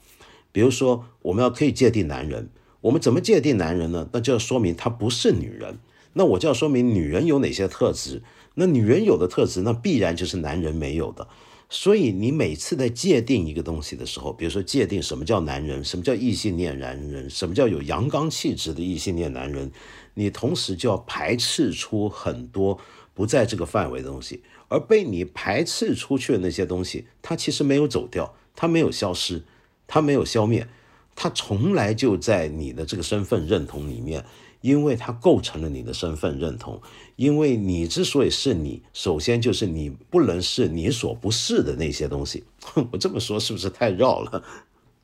[0.50, 2.48] 比如说，我们要可以界定男人，
[2.80, 4.08] 我们怎么界定男人呢？
[4.14, 5.78] 那就要说明他不是女人。
[6.14, 8.22] 那我就要说明女人有哪些特质。
[8.54, 11.28] 那女人有的特质，那必然就是男人没有的。
[11.72, 19.70] 所以你每次在界定一个东西的时候，比如说界定什么叫男人，什么叫异性恋男人，什么叫有阳刚气质的异性恋男人，
[20.14, 22.80] 你同时就要排斥出很多
[23.14, 24.42] 不在这个范围的东西。
[24.66, 29.44] 而被你排斥出去的那些东西，它其实没有走掉，它没有消失，
[29.86, 30.66] 它没有消灭，
[31.14, 34.24] 它从来就在你的这个身份认同里面。
[34.62, 36.82] 因为它构成了你的身份认同，
[37.20, 42.44] 因为你之所以是你，首先就是你不能是你所不是的那些东西。
[42.92, 44.42] 我这么说是不是太绕了？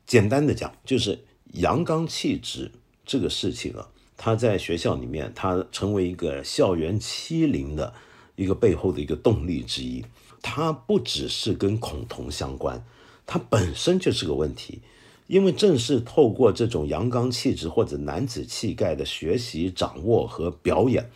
[0.07, 2.71] 简单的讲，就是阳刚气质
[3.05, 7.93] 这个事情啊，它在学校里面，它成为一个校园欺凌的
[8.35, 10.03] 一个背后的一个动力之一。
[10.41, 12.83] 它不只是跟恐同相关，
[13.27, 14.81] 它本身就是个问题。
[15.27, 21.11] 因为正是透过这种阳刚气质或者男子气概的学习、掌握和表演，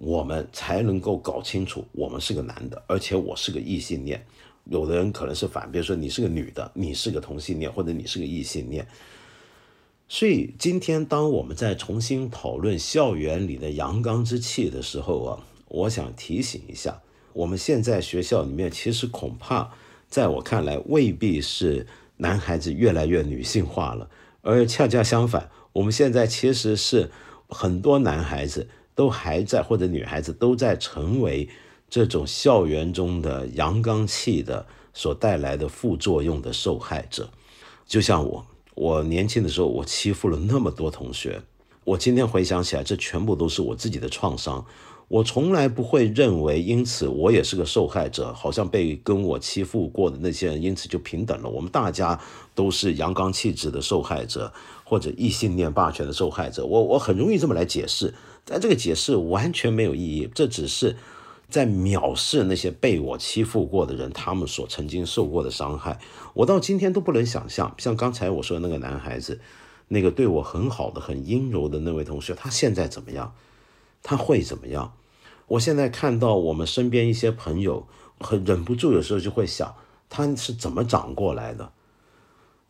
[0.00, 4.26] 我们才能够搞清楚我们是个男的，而且我是个异性恋。
[4.64, 8.88] 有的人可能是反，比如说你是个女的，你是个同性恋，或者你是个异性恋。
[10.08, 17.00] 所以今天当我们在重新讨论校园里的阳刚之气的时候啊，我想提醒一下，
[17.34, 19.72] 我们现在学校里面其实恐怕
[20.08, 21.86] 在我看来未必是。
[22.22, 24.10] 男孩子越来越女性化了，
[24.42, 27.10] 而恰恰相反，我们现在其实是
[27.48, 28.68] 很多男孩子
[29.00, 31.48] 都还在，或者女孩子都在成为
[31.88, 37.30] 这种校园中的阳刚气的所带来的副作用的受害者。
[37.86, 41.40] 就像我，我年轻的时候，我欺负了那么多同学，
[41.84, 44.66] 我今天回想起来，这全部都是我自己的创伤。
[45.08, 51.48] 我从来不会认为，因此我也是个受害者，好像被跟我欺负过的那些人，因此就平等了。
[51.48, 52.20] 我们大家
[52.54, 54.52] 都是阳刚气质的受害者，
[54.84, 56.66] 或者异性恋霸权的受害者。
[56.66, 60.28] 我我很容易这么来解释，但这个解释完全没有意义。
[60.34, 60.96] 这只是
[61.48, 65.98] 在藐视那些被我欺负过的人，他们所曾经受过的伤害。
[66.34, 69.40] 我到今天都不能想象，像刚才我说的那个男孩子，
[69.88, 73.34] 那个对我很好的、很阴柔的那位同学，他现在怎么样？
[74.02, 74.94] 他会怎么样？
[75.48, 77.86] 我现在看到我们身边一些朋友，
[78.20, 79.74] 很忍不住，有时候就会想，
[80.08, 81.72] 他是怎么长过来的？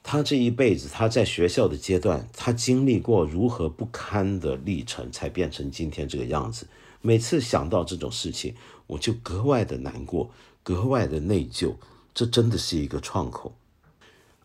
[0.02, 6.66] 他这一辈子，他在学校的阶段，他经历过如何不堪的历程，才变成今天这个样子。
[7.00, 8.54] 每次想到这种事情，
[8.86, 10.30] 我就格外的难过，
[10.62, 11.74] 格外的内疚。
[12.14, 13.54] 这真的是一个创口。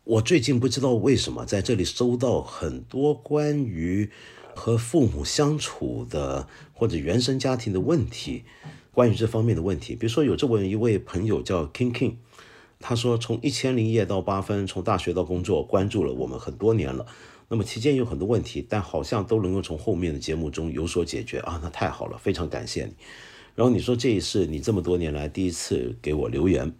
[0.03, 4.09] 我最近不知道为什么在这里收到很多关于。
[4.57, 8.45] 和父母相处的或者原生家庭的问题，
[8.93, 12.13] 关于这方面的问题，比如说有这么一位朋友叫 King King，
[12.87, 17.03] 他说从一千零一夜到八分，从大学到工作，关注了我们很多年了。
[17.47, 22.93] 那么期间有很多问题，但好像都能够从后面的节目中有所解决啊，那太好了，非常感谢你。
[23.55, 26.71] 然后你说这也是你这么多年来第一次给我留言。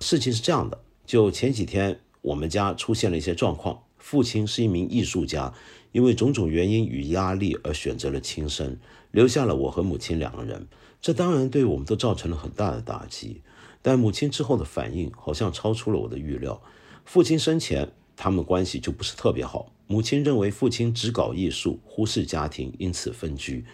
[0.00, 5.54] 事情是这样的，就前几天我们家出现了一些状况，父亲是一名艺术家。
[5.92, 8.78] 因为种种原因与压力而选择了轻生，
[9.12, 10.66] 留下了我和母亲两个人。
[11.00, 13.42] 这当然对我们都造成了很大的打击。
[13.82, 16.62] 但母亲之后的反应好像超出了我的预料。
[17.04, 19.72] 父亲生前，他们关系就不是特别好。
[19.88, 23.64] 母亲认为父亲只搞艺术，忽视家庭，因此分居。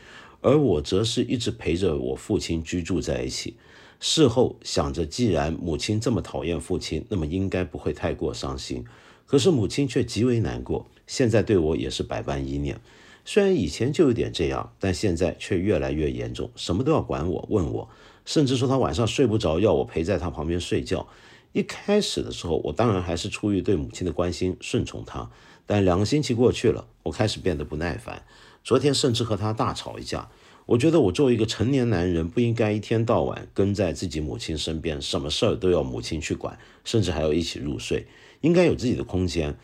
[0.41, 3.57] 而我则是一直陪着我父亲居住在一起。
[4.01, 8.85] 事后想着，既然母亲这么讨厌父亲，那么应该不会太过伤心。
[9.27, 10.87] 可是母亲却极为难过。
[11.07, 12.81] 现在对我也是百般依念，
[13.25, 17.89] 虽然以前就有点这样，但现在却越来越严重，什么都要管我、问我，
[18.29, 21.09] 甚至说他晚上睡不着，要我陪在他旁边睡觉。
[21.55, 25.31] 一开始的时候，我当然还是出于对母亲的关心，顺从他。
[25.65, 28.23] 但两个星期过去了，我开始变得不耐烦。
[28.63, 30.29] 昨天甚至和他大吵一架。
[30.67, 38.07] 我觉得我作为一个成年男人，不应该一天到晚跟在自己母亲身边，什么事儿都要母亲去管，甚至还要一起入睡，
[38.43, 39.57] 应该有自己的空间。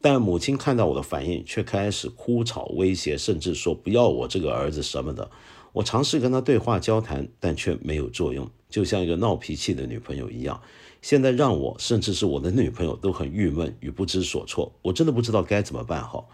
[0.00, 5.28] 但母亲看到我的反应，却开始哭吵、威胁，甚至说不要我这个儿子什么的。
[5.72, 10.60] 我尝试跟他对话交谈，但却没有作用，就像一个闹脾气的女朋友一样。
[11.00, 14.72] 现在让我，甚至是我的女朋友都很郁闷与不知所措。
[14.82, 16.28] 我真的不知道该怎么办好。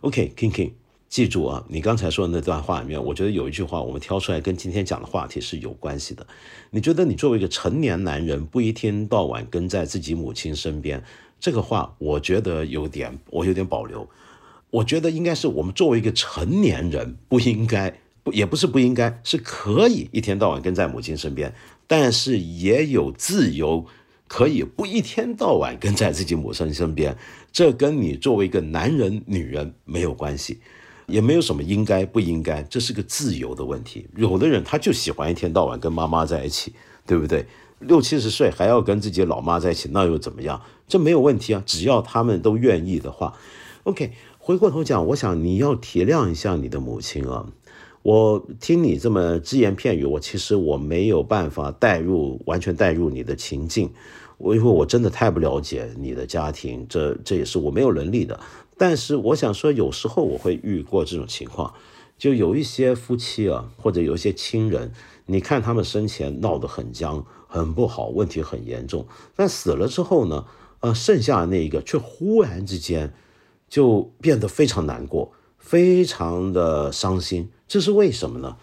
[0.00, 0.72] OK，King King，
[1.08, 6.26] 记住啊，你刚才说的那段话里面，我觉得有一句话我们挑出来跟今天讲的话题是有关系的。
[6.70, 11.04] 你觉得你作为一个成年男人，不一天到晚跟在自己母亲身边？
[11.38, 14.08] 这个话我觉得有点，我有点保留。
[14.70, 21.54] 我觉得应该是我们作为一个成年人，不应该不也不是不应该，是可以一天到晚跟在母亲身边，
[21.86, 23.86] 但是也有自由，
[24.28, 27.16] 可以不一天到晚跟在自己母亲身边。
[27.52, 30.60] 这跟你作为一个男人、女人没有关系。
[31.06, 34.06] 也没有什么应该不应该，这是个自由的问题。
[34.14, 36.72] 有的人他就喜欢一天到晚跟妈妈在一起，
[37.04, 37.46] 对不对？
[37.80, 40.62] 六七十岁还要跟自己老妈在一起，那又怎么样？
[40.86, 43.36] 这没有问题啊，只要他们都愿意的话。
[43.82, 47.48] OK，回过头讲，我想你要体谅一下你的母亲啊。
[48.02, 53.90] 我听你这么只言片语，我其实我没有办法带入完全带入你的情境，
[54.38, 58.38] 我因为我真的太不了解你的家庭，这这也是我没有能力的。
[58.76, 61.74] 但是我想说，有时候我会遇过这种情况，
[62.16, 64.92] 就有一些夫妻啊，或者有一些亲人，
[65.26, 67.24] 你看他们生前闹得很僵。
[67.52, 69.04] 很不好，问题很严重。
[69.34, 70.44] 但死了之后呢？
[70.78, 73.12] 呃，剩下的那一个却忽然之间
[73.68, 77.50] 就变得非常难过，非常的伤心。
[77.70, 78.56] 这是为什么呢？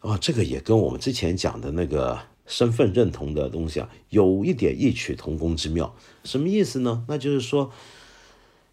[0.00, 5.96] 啊，这个也跟我们之前讲的那个身份认同的东西啊，有一点异曲同工之妙。
[6.24, 7.02] 什么意思呢？
[7.08, 7.72] 那就是说，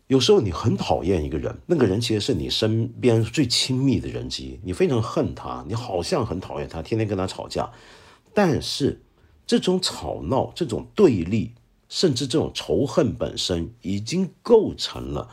[0.08, 7.72] 有时候你很讨厌一个人，那个人其实是你身边最亲密的人之一，你非常恨他，你好像很讨厌他，天天跟他吵架，
[8.34, 9.02] 但是。
[9.46, 11.54] 这种吵闹、这种对立，
[11.88, 15.30] 甚至这种仇恨本身，已经构成了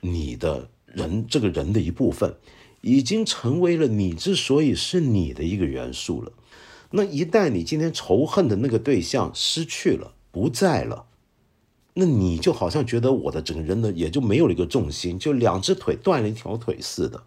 [0.00, 2.34] 你的人这个人的一部分，
[2.80, 6.32] 已经成为了你之所以是你的一个元素了。
[6.90, 11.04] 那一旦你今天仇恨的那个对象失去了、不在了，
[11.94, 17.24] 那你就好像觉得我的整个人呢，也就没有了一个重心，就两只腿断了一条腿似的。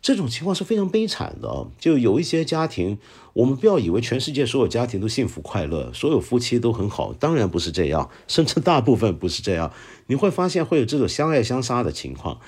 [0.00, 2.98] 这种情况是非常悲惨的，就有一些家庭，
[3.32, 9.72] 我们不要以为全世界所有家庭都幸福快乐，所有夫妻都很好，当然不是这样，甚至大部分不是这样。
[10.08, 12.38] 你会发现会有这种相爱相杀的情况，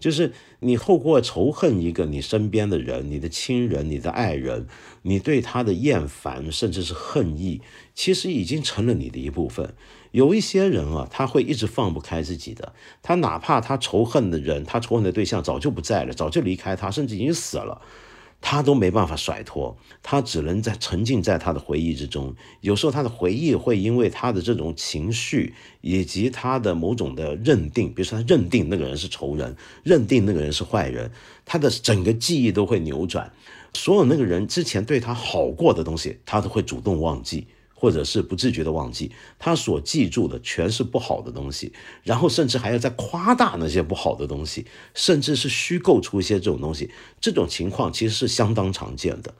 [0.00, 4.66] 就是你透过仇恨一个你身边的人、你的亲人、你的爱人，
[5.02, 7.60] 你对他的厌烦甚至是恨意，
[7.94, 9.74] 其实已经成了你的一部分。
[10.10, 12.72] 有一些人啊，他会一直放不开自己的。
[13.00, 17.80] 他哪怕他仇恨的人，他仇恨的对象早就不在了，早就离开他，甚至已经死了，
[18.40, 19.76] 他都没办法甩脱。
[20.02, 22.34] 他只能在沉浸在他的回忆之中。
[22.62, 31.10] 有时候他的回忆会因为他的这种情绪以及他的某种的认定，比如说他认定那个人是仇人，认定那个人是坏人，
[31.44, 33.30] 他的整个记忆都会扭转。
[33.74, 37.46] 所有那个人之前对他好过的东西，他都会主动忘记。
[37.80, 41.72] 或者是不自觉的忘记，他所记住的全是不好的东西，
[42.02, 46.90] 然后甚至还要再夸大那些不好的东西，甚至是虚构出一些这种东西。
[47.22, 49.34] 这种情况其实是相当常见的。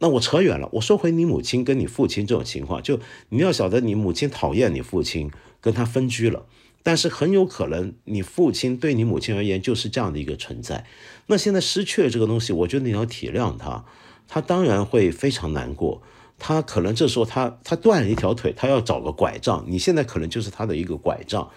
[0.00, 3.00] 那我扯远了，我说回你母亲跟你父亲这种情况，就
[3.30, 5.30] 你要晓得，你母亲讨厌你父亲，
[5.62, 6.44] 跟他分居了，
[6.82, 10.84] 但是很有可能你父亲对你母亲而言就是这样的一个存在。
[11.28, 13.86] 那现在失去了这个东西，我觉得你要体谅他，
[14.28, 16.02] 他当然会非常难过。
[16.40, 21.50] 他可能这时候他他断了一条腿，他要找个拐杖，你现在可能就是他的一个拐杖，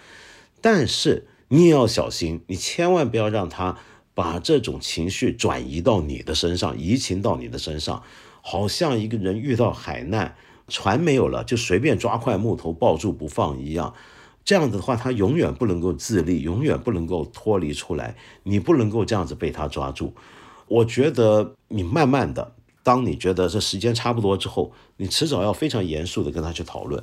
[0.60, 3.78] 但是你也要小心，你千万不要让他
[4.12, 8.02] 把这种情绪转移到你的身上，移情到你的身上，
[8.42, 10.36] 好像一个人遇到海难，
[10.68, 13.94] 船没有了，就随便抓块木头抱住不放一样，
[14.44, 20.14] 这样子的话，他永远不能够自立，永远不能够脱离出来，你不能够这样子被他抓住，
[20.68, 22.52] 我觉得你慢慢的。
[22.84, 27.02] 当你觉得这时间差不多之后，你迟早要非常严肃的跟他去讨论，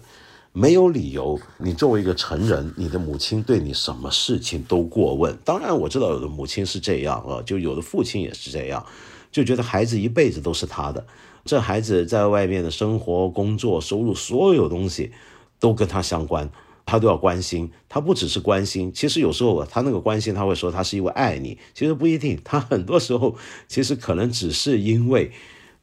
[0.54, 1.40] 没有理由。
[1.58, 5.36] 你作为一个成人，你的母亲对你什么事情都过问。
[5.44, 8.86] 当然，我知道有的母亲是这样啊，就有的父亲也是这样，
[9.32, 11.04] 就觉得孩子一辈子都是他的，
[11.46, 15.12] 这孩子在外面的生活、工作、收入，所有东西
[15.60, 16.48] 都跟他相关，
[16.86, 17.72] 他都要关心。
[17.90, 22.40] 他不只是关心，其实有时候他那个关心，他会说他是因为爱你，其实不一定。
[22.44, 23.36] 他很多时候
[23.68, 25.32] 其实可能只是因为。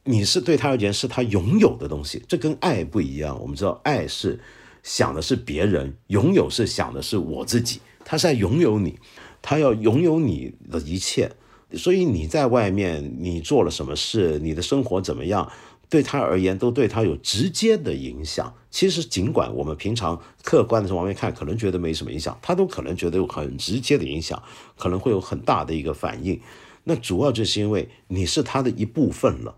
[0.05, 3.39] 你是对他而言是他拥有的东西，这跟爱不一样。
[3.39, 4.39] 我们知道，爱是
[4.81, 7.81] 想的是别人，拥有是想的是我自己。
[8.03, 8.97] 他是在拥有你，
[9.41, 11.31] 他要拥有你的一切。
[11.73, 15.51] 所以你在外面，你做了什么事，你的生活怎么样，
[15.87, 18.51] 对他而言都对他有直接的影响。
[18.71, 24.41] 其实，尽管我们平常客观的从外面看，可能觉得没什么影响，他都可能觉得有很直接的影响，
[24.75, 26.41] 可能会有很大的一个反应。
[26.85, 29.55] 那主要就是因为你是他的一部分了。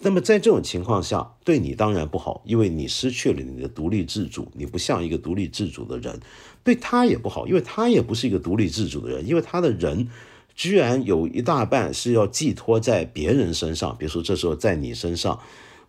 [0.00, 6.14] 那么在这种情况下，对你当然不好，因为你失去了你的独立自主，你不像一个独立自主的人；
[6.62, 10.08] 对他也不好，因为他也不是一个独立自主的人，因为他的人
[10.54, 15.40] 居然有一大半是要寄托在别人身上，比如说这时候在你身上，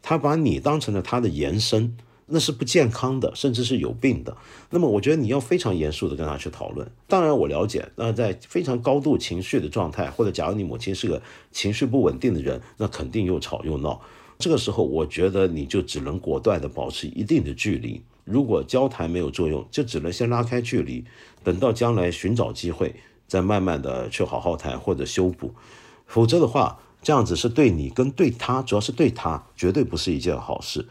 [0.02, 1.98] 他把你当成了他的延伸。
[2.28, 4.36] 那是不健康的，甚至是有病的。
[4.72, 6.90] 那么，我觉得你要非常严肃的跟他去讨论。
[7.08, 11.22] 当然，我了解，那在非常高度情绪的状态，或者假如你母亲是个
[11.52, 14.02] 情绪不稳定的人，那肯定又吵又闹。
[14.38, 18.02] 这个时候，我觉得你就只能果断的保持一定的距离。
[18.24, 21.06] 如果交谈没有作用，就只能先拉开距离，
[21.44, 22.96] 等到将来寻找机会，
[23.28, 25.54] 再慢慢的去好好谈或者修补。
[26.08, 30.88] 否则的话，这样子是对你跟对他，主要是对他，绝对不是一件好事。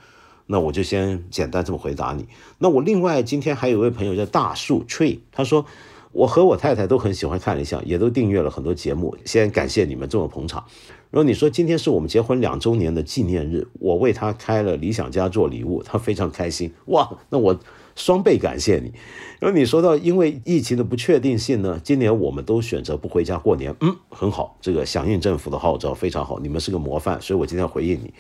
[0.47, 2.27] 那我就先简单这么回答你。
[2.59, 5.65] 那我另外今天还有位朋友叫大树 Tree，他说
[6.13, 9.17] 我和我太太都很喜欢看理想，也都订阅了很多节目。
[9.25, 10.65] 先感谢你们这么捧场。
[11.11, 16.73] 然后你说今天是我们结婚两周年的纪念日，我为他开了理想家做礼物，他非常开心。
[16.87, 17.59] 哇，那我。
[17.97, 18.93] 双倍感谢你。
[19.39, 23.73] 然后你说到，因为疫情的不确定性呢，今年我们都选择不回家过年。
[23.83, 28.13] 嗯，很好，这个响应政府的号召非常好，你们是个模范，所以我今天要回应你。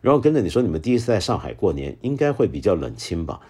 [0.00, 3.40] 然后跟着你说，你们第一次在上海过年，应该会比较冷清吧？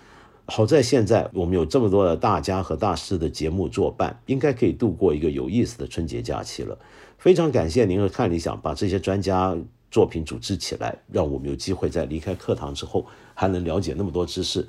[0.47, 6.79] 好在现在我们有这么多的大家和大师的节目作伴，应该可以度过一个有意思的春节假期了。
[7.19, 9.55] 非常感谢您和看理想把这些专家
[9.91, 14.67] 作品组织起来，让我们有机会在离开课堂之后还能了解那么多知识。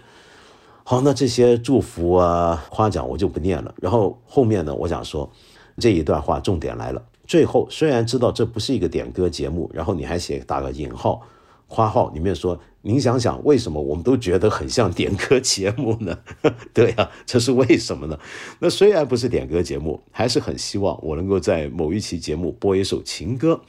[0.84, 3.74] 好，那这些祝福啊、夸奖我就不念了。
[3.80, 5.32] 然后后面呢，我想说
[5.78, 7.02] 这一段话重点来了。
[7.26, 11.22] 最后虽然知道这不是一个点歌节目，然后你还写打个引号、
[11.72, 16.18] 花号里面说，您想想为什么我们都觉得很像点歌节目呢？
[16.74, 18.20] 对啊，这是为什么呢？
[18.58, 23.62] 那虽然不是点歌节目，还是很希望我能够在某一期节目播一首情歌，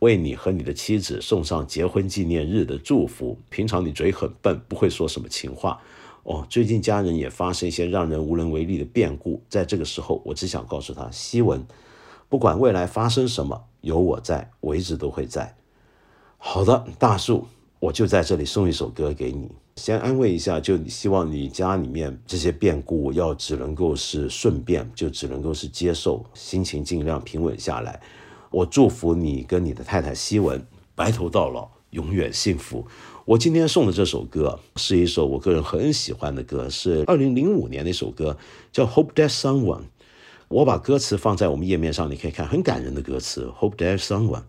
[0.00, 3.38] 为你和你的妻子送上结婚纪念日的祝福。
[3.48, 5.80] 平常你嘴很笨，不会说什么情话。
[6.24, 11.64] 哦，最近家人也发生一些让人无能为力的变故，在这个时候，我只想告诉他，希文，
[12.28, 15.54] 不管未来发生什么，有我在，我一直都会在。
[16.48, 17.44] 好的，大树，
[17.80, 28.00] 我就在这里送一首歌给你，先安慰一下，就希望你家里面这些变故要只能够是顺便，就只能够是接受，心情尽量平稳下来。
[28.50, 32.86] 我祝福你跟你的太太希文白头到老，永远幸福。
[33.24, 38.38] 我今天送的这首歌是一首我个人很喜欢的歌，是二零零五年的一首歌，
[38.72, 39.80] 叫《Hope That Someone》。
[40.46, 43.50] 我把歌词放在我们页面上，你可以看，很感人的歌词。
[43.58, 44.44] Hope That Someone，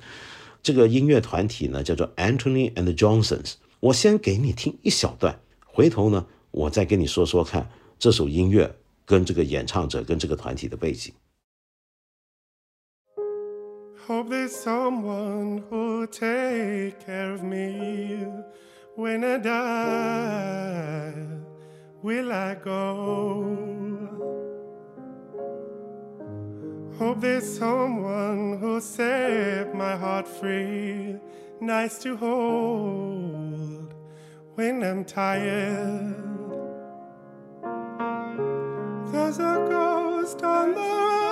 [0.67, 3.53] 这个音乐团体呢叫做 Anthony and Johnsons。
[3.79, 11.13] 我先给你听一小段，回头呢我再跟你说说看这首音乐跟这个演唱者跟这个团体的背景。
[14.05, 18.27] Hope there's someone who take care of me
[18.97, 21.13] when I die.
[22.03, 23.96] Will I go?
[26.99, 31.15] Hope there's someone who'll set my heart free,
[31.61, 33.93] nice to hold
[34.55, 36.15] when I'm tired.
[39.11, 41.26] There's a ghost on the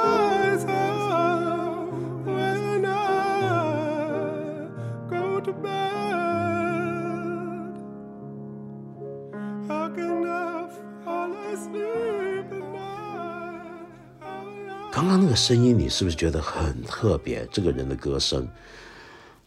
[15.06, 17.48] 刚刚那个声音，你是不是觉得很特别？
[17.52, 18.48] 这个人的歌声，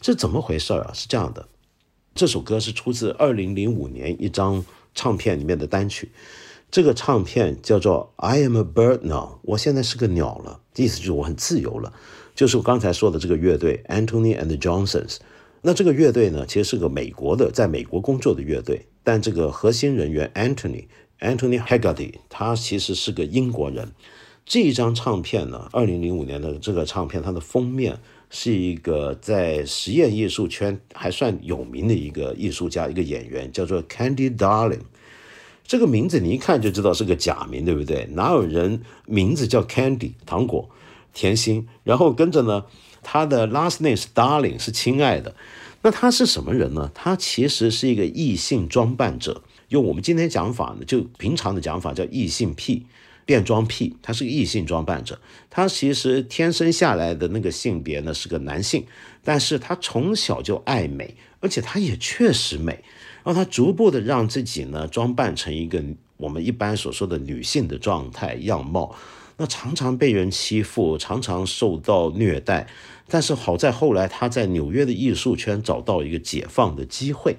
[0.01, 0.93] 这怎么回事啊？
[0.95, 1.49] 是这样的，
[2.15, 6.13] 这首歌是出自二零零五年一张唱片里面的单曲，
[6.71, 11.93] 这个唱片叫做《I Am a Bird Now》，我现在是个鸟了，意思就是我很自由了。
[12.37, 15.17] 就是我刚才说的这个乐队 Anthony and Johnsons。
[15.63, 20.87] 那这个乐队呢，其实是个美国的，在美国工作的乐队，但这个核心人员 Anthony
[21.19, 23.91] Anthony Haggerty，他其实是个英国人。
[24.49, 27.99] 这一张唱片呢，二零零五年的这个唱片，它的封面
[28.31, 34.81] 是一个在实验艺术圈还算有名的一个艺术家，一个演员，叫做 Candy Darling。
[35.67, 38.09] 这个名字你一看就知道是个假名，对不对？
[38.13, 40.71] 哪有人名字叫 Candy 糖果
[41.13, 41.69] 甜心？
[41.85, 42.65] 然后跟着呢？
[43.03, 45.35] 他的 last name 是 Darling，是亲爱的。
[45.83, 46.91] 那他是什么人呢？
[46.95, 49.43] 他其实是一个异性装扮者。
[49.69, 52.87] 用我们今天讲法呢，就平常的讲法叫异性癖、
[53.29, 53.95] 变装癖。
[54.01, 55.21] 他是个异性装扮者。
[55.51, 58.87] 他其实天生下来的那个性别呢是个男性，
[59.23, 62.73] 但是他从小就爱美，而且他也确实美。
[63.23, 65.85] 然后他逐步的让自己呢装扮成一个
[66.17, 68.97] 我们一般所说的女性的状态样貌。
[69.39, 72.67] 那常常被人欺负，常常受到虐待，
[73.07, 77.37] 但是好在后来他在纽约的艺术圈找到一个解放的机会，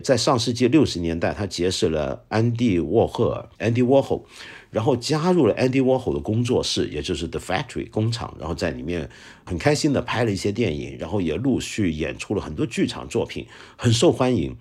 [0.00, 4.22] 在上世纪六十年代，他结识了安迪沃赫尔 （Andy Warhol），
[4.70, 9.10] 然后加入了 Andy Warhol 的工作室，也就是 The Factory 工厂，然后在里面
[9.44, 14.56] 很开心的拍了一些电影，然后也陆续演出了很多剧场作品，很受欢迎。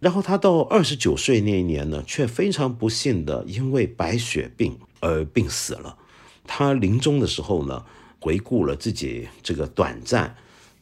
[0.00, 4.76] 然后他到二十九岁那一年呢，却非常不幸的因为白血病。
[5.02, 5.98] 而病死了。
[6.44, 7.84] 他临终的时候呢，
[8.18, 10.34] 回顾了自己这个短暂，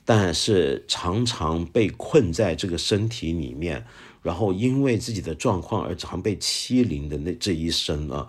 [0.04, 3.84] 但是常常被困在这个身体里面，
[4.22, 8.28] 然后因为自己的状况而常被欺凌的那这一生啊。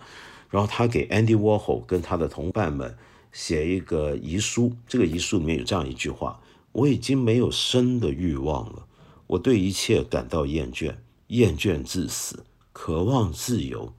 [0.50, 2.98] 然后他给 Andy Warhol 跟他的同伴们
[3.32, 6.42] 写一个遗书，这个遗书里面有这样一句话：
[6.74, 8.86] 我已经没有生的欲望了，
[9.28, 10.96] 我对一切感到厌倦，
[11.28, 13.94] 厌倦至死，渴望自由。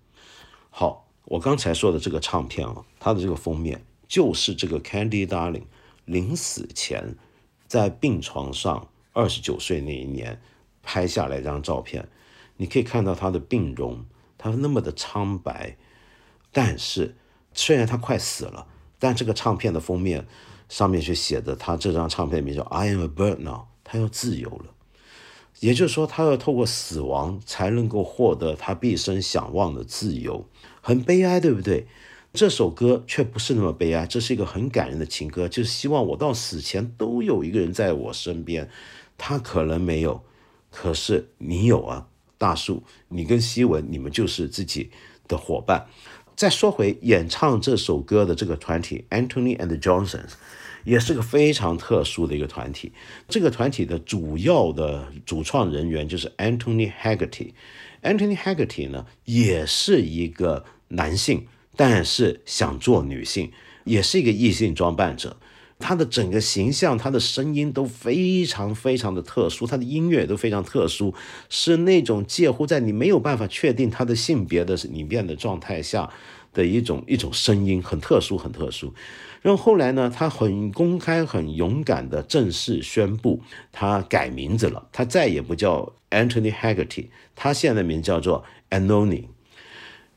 [1.32, 5.64] 我刚才说的这个唱片啊，它的这个封面就是这个 Candy Darling
[6.04, 7.16] 临死前
[7.66, 10.42] 在病床上二十九岁那一年
[10.82, 12.06] 拍下来一张照片。
[12.58, 14.04] 你可以看到她的病容，
[14.36, 15.78] 她那么的苍白，
[16.52, 17.16] 但是
[17.54, 18.66] 虽然她快死了，
[18.98, 20.26] 但这个唱片的封面
[20.68, 24.71] 上面却写着她这张唱片名叫《I am a bird now》，她要自由了。
[25.62, 30.44] 也就是说，他要透过死亡才能够获得他毕生想望的自由，
[30.80, 31.86] 很悲哀，对不对？
[32.32, 38.68] 这首歌却不是那么悲哀，这是一个很感人的情歌，就是希望我到死前都有一个人在我身边。
[39.16, 40.24] 他可能没有，
[40.68, 42.08] 可是你有啊。
[42.38, 44.90] 大树，你跟希文，你们就是自己
[45.28, 45.86] 的伙伴。
[46.34, 50.24] 再说回演唱这首歌的这个团体，Anthony and Johnson，
[50.84, 52.92] 也是个非常特殊的一个团体。
[53.28, 57.52] 这个团体的主要的主创人员就是 Anthony Haggerty。
[58.02, 63.52] Anthony Haggerty 呢，也是一个男性，但是想做女性，
[63.84, 65.36] 也是一个异性装扮者。
[65.78, 71.12] 他的整个形象，他的声音都非常非常的特殊，他的音乐都非常特殊，
[71.48, 76.08] 是那种介乎在你没有办法确定他的性别的里面的状态下
[76.52, 78.94] 的一种一种声音，很特殊，很特殊。
[79.42, 89.24] 然后后来呢，他很公开、很勇敢的正式宣布，他改名字了，他再也不叫 Anthony Haggerty，他现在名叫做 Anony。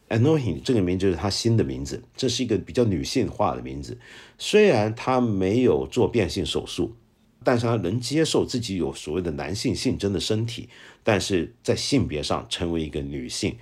[0.09, 3.97] Anony 这个名就是他新的名字，这是一个比较女性化的名字。
[4.37, 6.95] 虽然他没有做变性手术，
[7.43, 10.69] 但是他能接受自己有所谓的男性性征的身体，
[11.03, 13.57] 但是在性别上成为一个女性。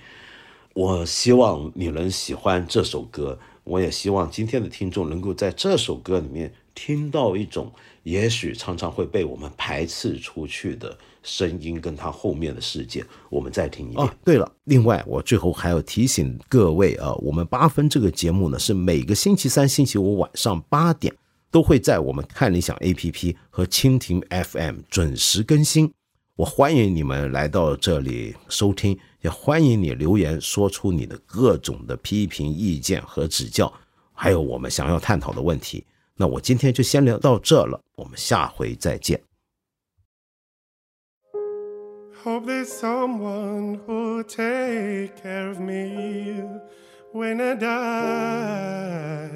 [0.74, 7.72] 我希望你能喜欢这首歌，我也希望今天的听众能够在这首歌里面听到一种
[8.04, 10.98] 也许常常会被我们排斥出去的。
[11.26, 14.06] 声音跟他后面的世界，我们再听一遍。
[14.06, 21.16] 哦，对了，另外我最后还要提醒各位啊，我们八分这个节目呢是每个星期三、星期五晚上八点
[21.50, 25.90] 都会在我们看理想 APP 和蜻蜓 FM 准时更新。
[26.36, 33.72] 我欢迎你们来到这里收听，也欢迎你留言说出你的各种的批评意见和指教，
[34.14, 35.86] 还有我们想要探讨的问题。
[36.16, 39.22] 那我今天就先聊到这了，我们下回再见。
[42.24, 46.42] Hope there's someone who'll take care of me
[47.14, 49.30] when I die.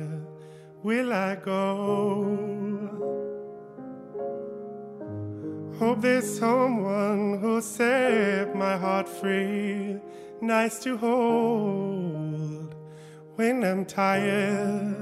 [0.83, 3.16] Will I go?
[5.79, 9.99] Hope there's someone who'll set my heart free,
[10.41, 12.73] nice to hold
[13.35, 14.95] when I'm tired.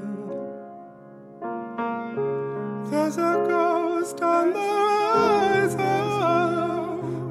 [2.92, 5.78] There's a ghost on the horizon.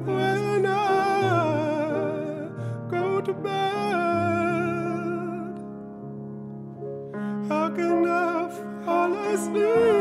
[0.07, 2.49] When I
[2.89, 3.53] go to bed.
[7.47, 8.49] How can I
[8.85, 9.94] fall asleep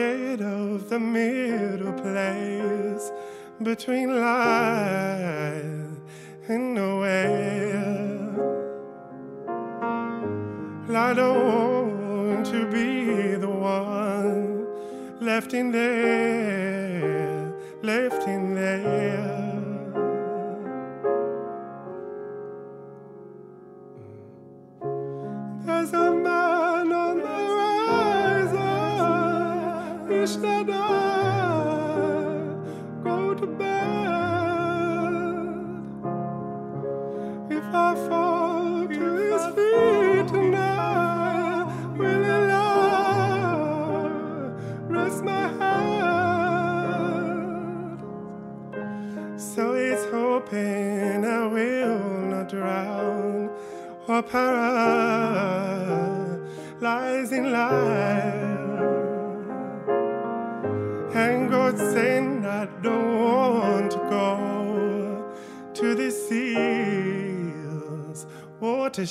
[0.00, 3.10] Oh, of the middle place
[3.60, 5.98] between life
[6.46, 8.30] and nowhere.
[10.94, 14.68] I don't want to be the one
[15.20, 16.67] left in there,
[68.98, 69.06] znaczy